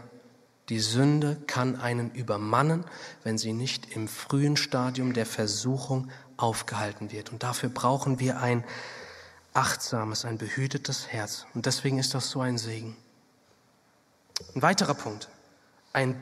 die 0.70 0.80
Sünde 0.80 1.38
kann 1.48 1.80
einen 1.80 2.12
übermannen, 2.12 2.86
wenn 3.24 3.38
sie 3.38 3.54
nicht 3.54 3.96
im 3.96 4.08
frühen 4.08 4.58
Stadium 4.58 5.14
der 5.14 5.26
Versuchung 5.26 6.10
aufgehalten 6.38 7.12
wird. 7.12 7.32
Und 7.32 7.44
dafür 7.44 7.70
brauchen 7.70 8.20
wir 8.20 8.40
ein 8.40 8.64
achtsames, 9.54 10.26
ein 10.26 10.38
behütetes 10.38 11.08
Herz. 11.08 11.46
Und 11.54 11.66
deswegen 11.66 12.00
ist 12.00 12.14
das 12.14 12.30
so 12.30 12.42
ein 12.42 12.58
Segen. 12.58 12.96
Ein 14.56 14.62
weiterer 14.62 14.94
Punkt. 14.94 15.30
Ein 15.94 16.22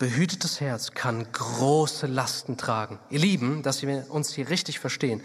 behütetes 0.00 0.60
Herz 0.62 0.92
kann 0.92 1.30
große 1.30 2.06
Lasten 2.06 2.56
tragen. 2.56 2.98
Ihr 3.10 3.18
Lieben, 3.18 3.62
dass 3.62 3.82
wir 3.82 4.06
uns 4.08 4.32
hier 4.32 4.48
richtig 4.48 4.80
verstehen. 4.80 5.22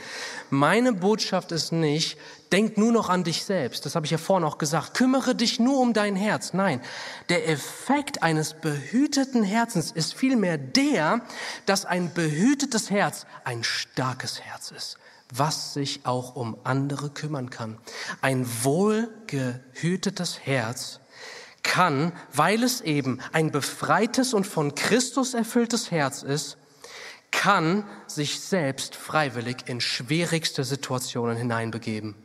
Meine 0.49 0.91
Botschaft 0.91 1.53
ist 1.53 1.71
nicht, 1.71 2.17
denk 2.51 2.77
nur 2.77 2.91
noch 2.91 3.07
an 3.09 3.23
dich 3.23 3.45
selbst. 3.45 3.85
Das 3.85 3.95
habe 3.95 4.05
ich 4.05 4.11
ja 4.11 4.17
vorhin 4.17 4.45
auch 4.45 4.57
gesagt. 4.57 4.93
Kümmere 4.93 5.33
dich 5.33 5.61
nur 5.61 5.79
um 5.79 5.93
dein 5.93 6.17
Herz. 6.17 6.53
Nein, 6.53 6.81
der 7.29 7.47
Effekt 7.47 8.21
eines 8.21 8.53
behüteten 8.53 9.43
Herzens 9.43 9.91
ist 9.91 10.13
vielmehr 10.13 10.57
der, 10.57 11.21
dass 11.65 11.85
ein 11.85 12.13
behütetes 12.13 12.91
Herz 12.91 13.25
ein 13.45 13.63
starkes 13.63 14.41
Herz 14.41 14.71
ist 14.71 14.97
was 15.33 15.73
sich 15.73 16.05
auch 16.05 16.35
um 16.35 16.55
andere 16.63 17.09
kümmern 17.09 17.49
kann. 17.49 17.79
Ein 18.21 18.45
wohlgehütetes 18.63 20.39
Herz 20.45 20.99
kann, 21.65 22.13
weil 22.31 22.63
es 22.63 22.79
eben 22.79 23.19
ein 23.33 23.51
befreites 23.51 24.33
und 24.33 24.47
von 24.47 24.75
Christus 24.75 25.33
erfülltes 25.33 25.91
Herz 25.91 26.23
ist, 26.23 26.57
kann 27.31 27.83
sich 28.07 28.39
selbst 28.39 28.95
freiwillig 28.95 29.57
in 29.65 29.81
schwierigste 29.81 30.63
Situationen 30.63 31.35
hineinbegeben. 31.35 32.15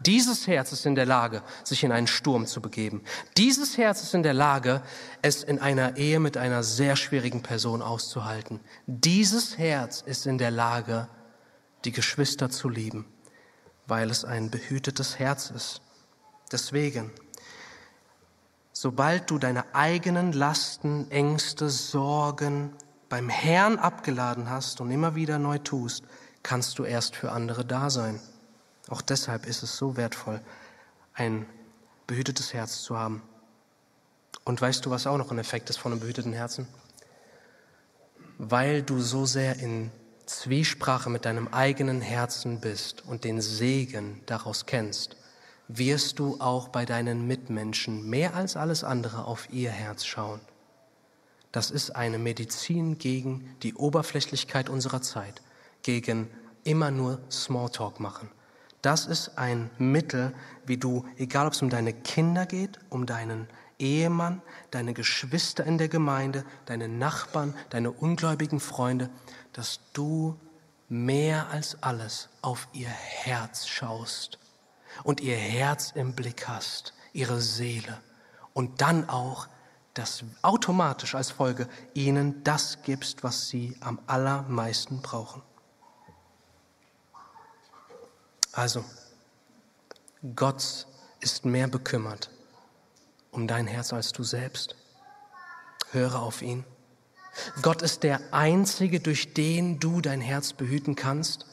Dieses 0.00 0.46
Herz 0.46 0.72
ist 0.72 0.84
in 0.84 0.94
der 0.94 1.06
Lage, 1.06 1.42
sich 1.64 1.82
in 1.82 1.90
einen 1.90 2.06
Sturm 2.06 2.46
zu 2.46 2.60
begeben. 2.60 3.02
Dieses 3.38 3.78
Herz 3.78 4.02
ist 4.02 4.14
in 4.14 4.22
der 4.22 4.34
Lage, 4.34 4.82
es 5.22 5.42
in 5.42 5.58
einer 5.58 5.96
Ehe 5.96 6.20
mit 6.20 6.36
einer 6.36 6.62
sehr 6.62 6.96
schwierigen 6.96 7.42
Person 7.42 7.80
auszuhalten. 7.80 8.60
Dieses 8.86 9.56
Herz 9.56 10.02
ist 10.04 10.26
in 10.26 10.36
der 10.36 10.50
Lage, 10.50 11.08
die 11.86 11.92
Geschwister 11.92 12.50
zu 12.50 12.68
lieben, 12.68 13.06
weil 13.86 14.10
es 14.10 14.24
ein 14.24 14.50
behütetes 14.50 15.18
Herz 15.18 15.50
ist. 15.50 15.80
Deswegen 16.52 17.10
sobald 18.78 19.30
du 19.30 19.38
deine 19.38 19.74
eigenen 19.74 20.32
Lasten, 20.32 21.10
Ängste, 21.10 21.70
Sorgen 21.70 22.74
beim 23.08 23.30
Herrn 23.30 23.78
abgeladen 23.78 24.50
hast 24.50 24.82
und 24.82 24.90
immer 24.90 25.14
wieder 25.14 25.38
neu 25.38 25.56
tust, 25.56 26.04
kannst 26.42 26.78
du 26.78 26.84
erst 26.84 27.16
für 27.16 27.32
andere 27.32 27.64
da 27.64 27.88
sein. 27.88 28.20
Auch 28.90 29.00
deshalb 29.00 29.46
ist 29.46 29.62
es 29.62 29.78
so 29.78 29.96
wertvoll, 29.96 30.42
ein 31.14 31.46
behütetes 32.06 32.52
Herz 32.52 32.82
zu 32.82 32.98
haben. 32.98 33.22
Und 34.44 34.60
weißt 34.60 34.84
du, 34.84 34.90
was 34.90 35.06
auch 35.06 35.16
noch 35.16 35.30
ein 35.30 35.38
Effekt 35.38 35.70
ist 35.70 35.78
von 35.78 35.92
einem 35.92 36.02
behüteten 36.02 36.34
Herzen? 36.34 36.68
Weil 38.36 38.82
du 38.82 39.00
so 39.00 39.24
sehr 39.24 39.58
in 39.58 39.90
Zwiesprache 40.26 41.08
mit 41.08 41.24
deinem 41.24 41.48
eigenen 41.48 42.02
Herzen 42.02 42.60
bist 42.60 43.06
und 43.06 43.24
den 43.24 43.40
Segen 43.40 44.20
daraus 44.26 44.66
kennst, 44.66 45.16
wirst 45.68 46.18
du 46.18 46.40
auch 46.40 46.68
bei 46.68 46.84
deinen 46.84 47.26
Mitmenschen 47.26 48.08
mehr 48.08 48.34
als 48.34 48.56
alles 48.56 48.84
andere 48.84 49.24
auf 49.24 49.48
ihr 49.52 49.70
Herz 49.70 50.04
schauen. 50.04 50.40
Das 51.52 51.70
ist 51.70 51.90
eine 51.96 52.18
Medizin 52.18 52.98
gegen 52.98 53.56
die 53.62 53.74
Oberflächlichkeit 53.74 54.68
unserer 54.68 55.02
Zeit, 55.02 55.42
gegen 55.82 56.28
immer 56.64 56.90
nur 56.90 57.20
Smalltalk 57.30 58.00
machen. 58.00 58.30
Das 58.82 59.06
ist 59.06 59.38
ein 59.38 59.70
Mittel, 59.78 60.32
wie 60.66 60.76
du, 60.76 61.04
egal 61.16 61.46
ob 61.46 61.54
es 61.54 61.62
um 61.62 61.70
deine 61.70 61.92
Kinder 61.92 62.46
geht, 62.46 62.78
um 62.90 63.06
deinen 63.06 63.48
Ehemann, 63.78 64.42
deine 64.70 64.94
Geschwister 64.94 65.64
in 65.64 65.78
der 65.78 65.88
Gemeinde, 65.88 66.44
deine 66.66 66.88
Nachbarn, 66.88 67.54
deine 67.70 67.90
ungläubigen 67.90 68.60
Freunde, 68.60 69.10
dass 69.52 69.80
du 69.92 70.38
mehr 70.88 71.48
als 71.50 71.82
alles 71.82 72.28
auf 72.42 72.68
ihr 72.72 72.88
Herz 72.88 73.66
schaust 73.66 74.38
und 75.02 75.20
ihr 75.20 75.36
Herz 75.36 75.92
im 75.94 76.14
Blick 76.14 76.48
hast, 76.48 76.94
ihre 77.12 77.40
Seele 77.40 78.00
und 78.52 78.80
dann 78.80 79.08
auch 79.08 79.48
das 79.94 80.24
automatisch 80.42 81.14
als 81.14 81.30
Folge 81.30 81.68
ihnen 81.94 82.44
das 82.44 82.82
gibst, 82.82 83.22
was 83.24 83.48
sie 83.48 83.76
am 83.80 83.98
allermeisten 84.06 85.00
brauchen. 85.00 85.42
Also, 88.52 88.84
Gott 90.34 90.86
ist 91.20 91.44
mehr 91.44 91.68
bekümmert 91.68 92.30
um 93.36 93.46
dein 93.46 93.66
Herz 93.66 93.92
als 93.92 94.12
du 94.12 94.24
selbst. 94.24 94.76
Höre 95.92 96.20
auf 96.20 96.42
ihn. 96.42 96.64
Gott 97.60 97.82
ist 97.82 98.02
der 98.02 98.20
Einzige, 98.32 98.98
durch 98.98 99.34
den 99.34 99.78
du 99.78 100.00
dein 100.00 100.22
Herz 100.22 100.54
behüten 100.54 100.96
kannst. 100.96 101.44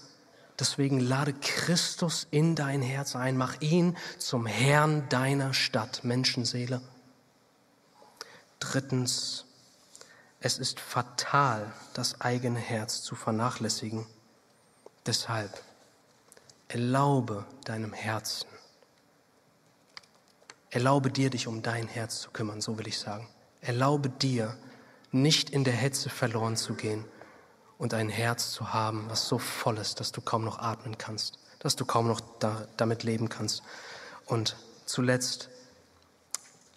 Deswegen 0.59 0.99
lade 0.99 1.33
Christus 1.33 2.27
in 2.29 2.55
dein 2.55 2.81
Herz 2.81 3.15
ein, 3.15 3.37
mach 3.37 3.59
ihn 3.61 3.97
zum 4.19 4.45
Herrn 4.45 5.09
deiner 5.09 5.53
Stadt, 5.53 6.03
Menschenseele. 6.03 6.81
Drittens, 8.59 9.45
es 10.39 10.59
ist 10.59 10.79
fatal, 10.79 11.71
das 11.93 12.21
eigene 12.21 12.59
Herz 12.59 13.01
zu 13.01 13.15
vernachlässigen. 13.15 14.05
Deshalb 15.05 15.61
erlaube 16.67 17.45
deinem 17.65 17.93
Herzen, 17.93 18.47
erlaube 20.69 21.09
dir, 21.11 21.29
dich 21.29 21.47
um 21.47 21.61
dein 21.61 21.87
Herz 21.87 22.21
zu 22.21 22.31
kümmern, 22.31 22.61
so 22.61 22.77
will 22.77 22.87
ich 22.87 22.99
sagen. 22.99 23.27
Erlaube 23.61 24.09
dir, 24.09 24.55
nicht 25.11 25.49
in 25.49 25.63
der 25.63 25.73
Hetze 25.73 26.09
verloren 26.09 26.57
zu 26.57 26.73
gehen, 26.73 27.05
und 27.77 27.93
ein 27.93 28.09
Herz 28.09 28.51
zu 28.51 28.73
haben, 28.73 29.05
was 29.09 29.27
so 29.27 29.37
voll 29.37 29.77
ist, 29.77 29.99
dass 29.99 30.11
du 30.11 30.21
kaum 30.21 30.43
noch 30.43 30.59
atmen 30.59 30.97
kannst, 30.97 31.39
dass 31.59 31.75
du 31.75 31.85
kaum 31.85 32.07
noch 32.07 32.21
da, 32.39 32.67
damit 32.77 33.03
leben 33.03 33.29
kannst. 33.29 33.63
Und 34.25 34.55
zuletzt, 34.85 35.49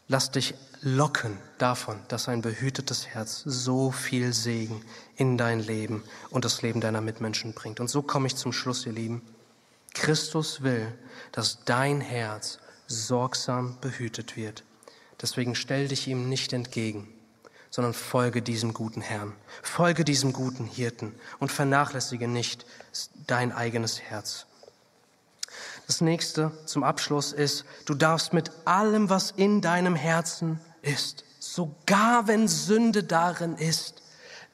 lass 0.09 0.31
dich 0.31 0.55
locken 0.81 1.39
davon, 1.59 1.99
dass 2.09 2.29
ein 2.29 2.43
behütetes 2.43 3.07
Herz 3.07 3.43
so 3.45 3.91
viel 3.91 4.33
Segen 4.33 4.85
in 5.17 5.39
dein 5.39 5.61
Leben 5.61 6.05
und 6.31 6.45
das 6.45 6.63
Leben 6.63 6.81
deiner 6.81 7.01
Mitmenschen 7.01 7.55
bringt. 7.55 7.81
Und 7.81 7.89
so 7.89 8.03
komme 8.03 8.27
ich 8.27 8.37
zum 8.37 8.53
Schluss, 8.53 8.87
ihr 8.87 8.93
Lieben. 8.93 9.23
Christus 9.95 10.63
will, 10.63 10.93
dass 11.33 11.65
dein 11.65 12.01
Herz 12.01 12.59
sorgsam 12.87 13.79
behütet 13.81 14.37
wird. 14.37 14.63
Deswegen 15.21 15.55
stell 15.55 15.89
dich 15.89 16.07
ihm 16.09 16.29
nicht 16.29 16.53
entgegen 16.53 17.09
sondern 17.77 17.93
folge 17.93 18.41
diesem 18.41 18.73
guten 18.73 19.03
Herrn, 19.03 19.35
folge 19.63 20.07
diesem 20.07 20.33
guten 20.33 20.65
Hirten 20.65 21.15
und 21.41 21.53
vernachlässige 21.53 22.27
nicht 22.27 22.65
dein 23.27 23.53
eigenes 23.53 24.01
Herz. 24.01 24.47
Das 25.87 26.01
nächste 26.01 26.53
zum 26.65 26.83
Abschluss 26.83 27.35
ist, 27.35 27.67
du 27.85 27.93
darfst 27.93 28.33
mit 28.33 28.51
allem, 28.65 29.11
was 29.11 29.31
in 29.31 29.61
deinem 29.61 29.95
Herzen 29.95 30.59
ist, 30.81 31.27
sogar 31.39 32.27
wenn 32.27 32.49
Sünde 32.49 33.05
darin 33.05 33.57
ist, 33.57 34.03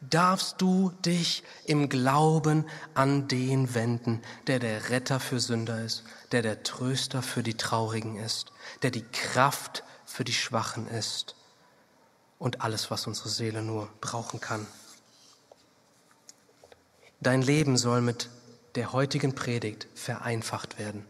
darfst 0.00 0.60
du 0.60 0.90
dich 1.04 1.44
im 1.64 1.88
Glauben 1.88 2.66
an 2.94 3.28
den 3.28 3.72
wenden, 3.72 4.20
der 4.48 4.58
der 4.58 4.90
Retter 4.90 5.20
für 5.20 5.38
Sünder 5.38 5.80
ist, 5.84 6.02
der 6.32 6.42
der 6.42 6.64
Tröster 6.64 7.22
für 7.22 7.44
die 7.44 7.56
Traurigen 7.56 8.16
ist, 8.16 8.52
der 8.82 8.90
die 8.90 9.04
Kraft 9.12 9.84
für 10.06 10.24
die 10.24 10.34
Schwachen 10.34 10.88
ist 10.88 11.36
und 12.42 12.60
alles, 12.60 12.90
was 12.90 13.06
unsere 13.06 13.28
Seele 13.28 13.62
nur 13.62 13.88
brauchen 14.00 14.40
kann. 14.40 14.66
Dein 17.20 17.40
Leben 17.40 17.76
soll 17.76 18.00
mit 18.00 18.30
der 18.74 18.92
heutigen 18.92 19.36
Predigt 19.36 19.86
vereinfacht 19.94 20.76
werden. 20.76 21.06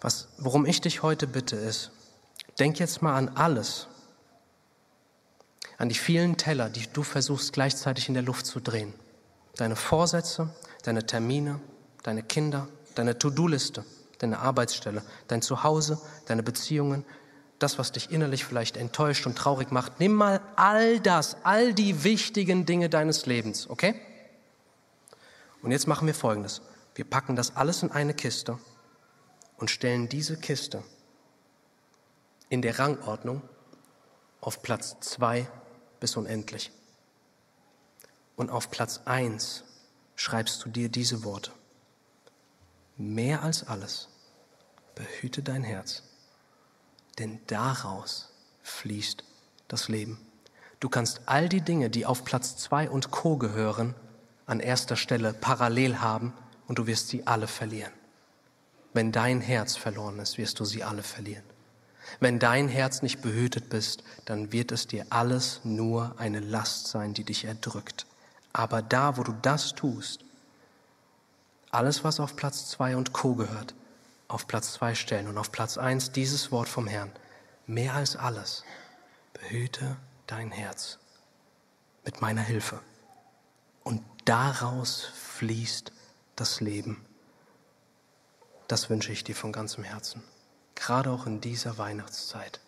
Was, 0.00 0.26
worum 0.38 0.66
ich 0.66 0.80
dich 0.80 1.04
heute 1.04 1.28
bitte 1.28 1.54
ist, 1.54 1.92
denk 2.58 2.80
jetzt 2.80 3.02
mal 3.02 3.14
an 3.14 3.28
alles, 3.28 3.86
an 5.78 5.88
die 5.88 5.94
vielen 5.94 6.36
Teller, 6.36 6.68
die 6.68 6.88
du 6.92 7.04
versuchst 7.04 7.52
gleichzeitig 7.52 8.08
in 8.08 8.14
der 8.14 8.24
Luft 8.24 8.46
zu 8.46 8.58
drehen. 8.58 8.94
Deine 9.54 9.76
Vorsätze, 9.76 10.52
deine 10.82 11.06
Termine, 11.06 11.60
deine 12.02 12.24
Kinder, 12.24 12.66
deine 12.96 13.16
To-Do-Liste, 13.16 13.84
deine 14.18 14.40
Arbeitsstelle, 14.40 15.04
dein 15.28 15.40
Zuhause, 15.40 16.00
deine 16.26 16.42
Beziehungen, 16.42 17.04
das, 17.58 17.78
was 17.78 17.92
dich 17.92 18.10
innerlich 18.10 18.44
vielleicht 18.44 18.76
enttäuscht 18.76 19.26
und 19.26 19.36
traurig 19.36 19.70
macht, 19.70 20.00
nimm 20.00 20.12
mal 20.12 20.40
all 20.56 21.00
das, 21.00 21.36
all 21.44 21.72
die 21.72 22.04
wichtigen 22.04 22.66
Dinge 22.66 22.90
deines 22.90 23.26
Lebens, 23.26 23.68
okay? 23.68 23.94
Und 25.62 25.70
jetzt 25.72 25.86
machen 25.86 26.06
wir 26.06 26.14
Folgendes. 26.14 26.62
Wir 26.94 27.04
packen 27.04 27.36
das 27.36 27.56
alles 27.56 27.82
in 27.82 27.90
eine 27.90 28.14
Kiste 28.14 28.58
und 29.56 29.70
stellen 29.70 30.08
diese 30.08 30.36
Kiste 30.36 30.82
in 32.48 32.62
der 32.62 32.78
Rangordnung 32.78 33.42
auf 34.40 34.62
Platz 34.62 34.96
zwei 35.00 35.48
bis 35.98 36.16
unendlich. 36.16 36.70
Und 38.36 38.50
auf 38.50 38.70
Platz 38.70 39.00
eins 39.06 39.64
schreibst 40.14 40.64
du 40.64 40.68
dir 40.68 40.88
diese 40.88 41.24
Worte. 41.24 41.50
Mehr 42.96 43.42
als 43.42 43.66
alles, 43.66 44.08
behüte 44.94 45.42
dein 45.42 45.64
Herz 45.64 46.02
denn 47.18 47.40
daraus 47.46 48.30
fließt 48.62 49.24
das 49.68 49.88
Leben. 49.88 50.18
Du 50.80 50.88
kannst 50.88 51.22
all 51.26 51.48
die 51.48 51.62
Dinge, 51.62 51.90
die 51.90 52.06
auf 52.06 52.24
Platz 52.24 52.56
zwei 52.56 52.90
und 52.90 53.10
Co 53.10 53.36
gehören, 53.36 53.94
an 54.46 54.60
erster 54.60 54.96
Stelle 54.96 55.32
parallel 55.32 56.00
haben 56.00 56.32
und 56.68 56.78
du 56.78 56.86
wirst 56.86 57.08
sie 57.08 57.26
alle 57.26 57.48
verlieren. 57.48 57.92
Wenn 58.92 59.12
dein 59.12 59.40
Herz 59.40 59.76
verloren 59.76 60.18
ist, 60.18 60.38
wirst 60.38 60.60
du 60.60 60.64
sie 60.64 60.84
alle 60.84 61.02
verlieren. 61.02 61.44
Wenn 62.20 62.38
dein 62.38 62.68
Herz 62.68 63.02
nicht 63.02 63.20
behütet 63.20 63.68
bist, 63.68 64.02
dann 64.24 64.52
wird 64.52 64.70
es 64.72 64.86
dir 64.86 65.06
alles 65.10 65.60
nur 65.64 66.14
eine 66.18 66.40
Last 66.40 66.86
sein, 66.86 67.14
die 67.14 67.24
dich 67.24 67.44
erdrückt. 67.44 68.06
Aber 68.52 68.80
da, 68.80 69.16
wo 69.16 69.22
du 69.22 69.34
das 69.42 69.74
tust, 69.74 70.20
alles, 71.70 72.04
was 72.04 72.20
auf 72.20 72.36
Platz 72.36 72.70
zwei 72.70 72.96
und 72.96 73.12
Co 73.12 73.34
gehört, 73.34 73.74
auf 74.28 74.46
Platz 74.46 74.74
zwei 74.74 74.94
stellen 74.94 75.28
und 75.28 75.38
auf 75.38 75.52
Platz 75.52 75.78
eins 75.78 76.12
dieses 76.12 76.50
Wort 76.52 76.68
vom 76.68 76.86
Herrn. 76.86 77.12
Mehr 77.66 77.94
als 77.94 78.16
alles, 78.16 78.64
behüte 79.32 79.96
dein 80.26 80.50
Herz 80.50 80.98
mit 82.04 82.20
meiner 82.20 82.42
Hilfe. 82.42 82.80
Und 83.82 84.02
daraus 84.24 85.10
fließt 85.14 85.92
das 86.36 86.60
Leben. 86.60 87.04
Das 88.68 88.90
wünsche 88.90 89.12
ich 89.12 89.24
dir 89.24 89.36
von 89.36 89.52
ganzem 89.52 89.84
Herzen. 89.84 90.22
Gerade 90.74 91.10
auch 91.10 91.26
in 91.26 91.40
dieser 91.40 91.78
Weihnachtszeit. 91.78 92.60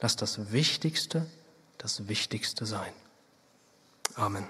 Lass 0.00 0.16
das 0.16 0.52
Wichtigste 0.52 1.26
das 1.78 2.08
Wichtigste 2.08 2.66
sein. 2.66 2.92
Amen. 4.14 4.46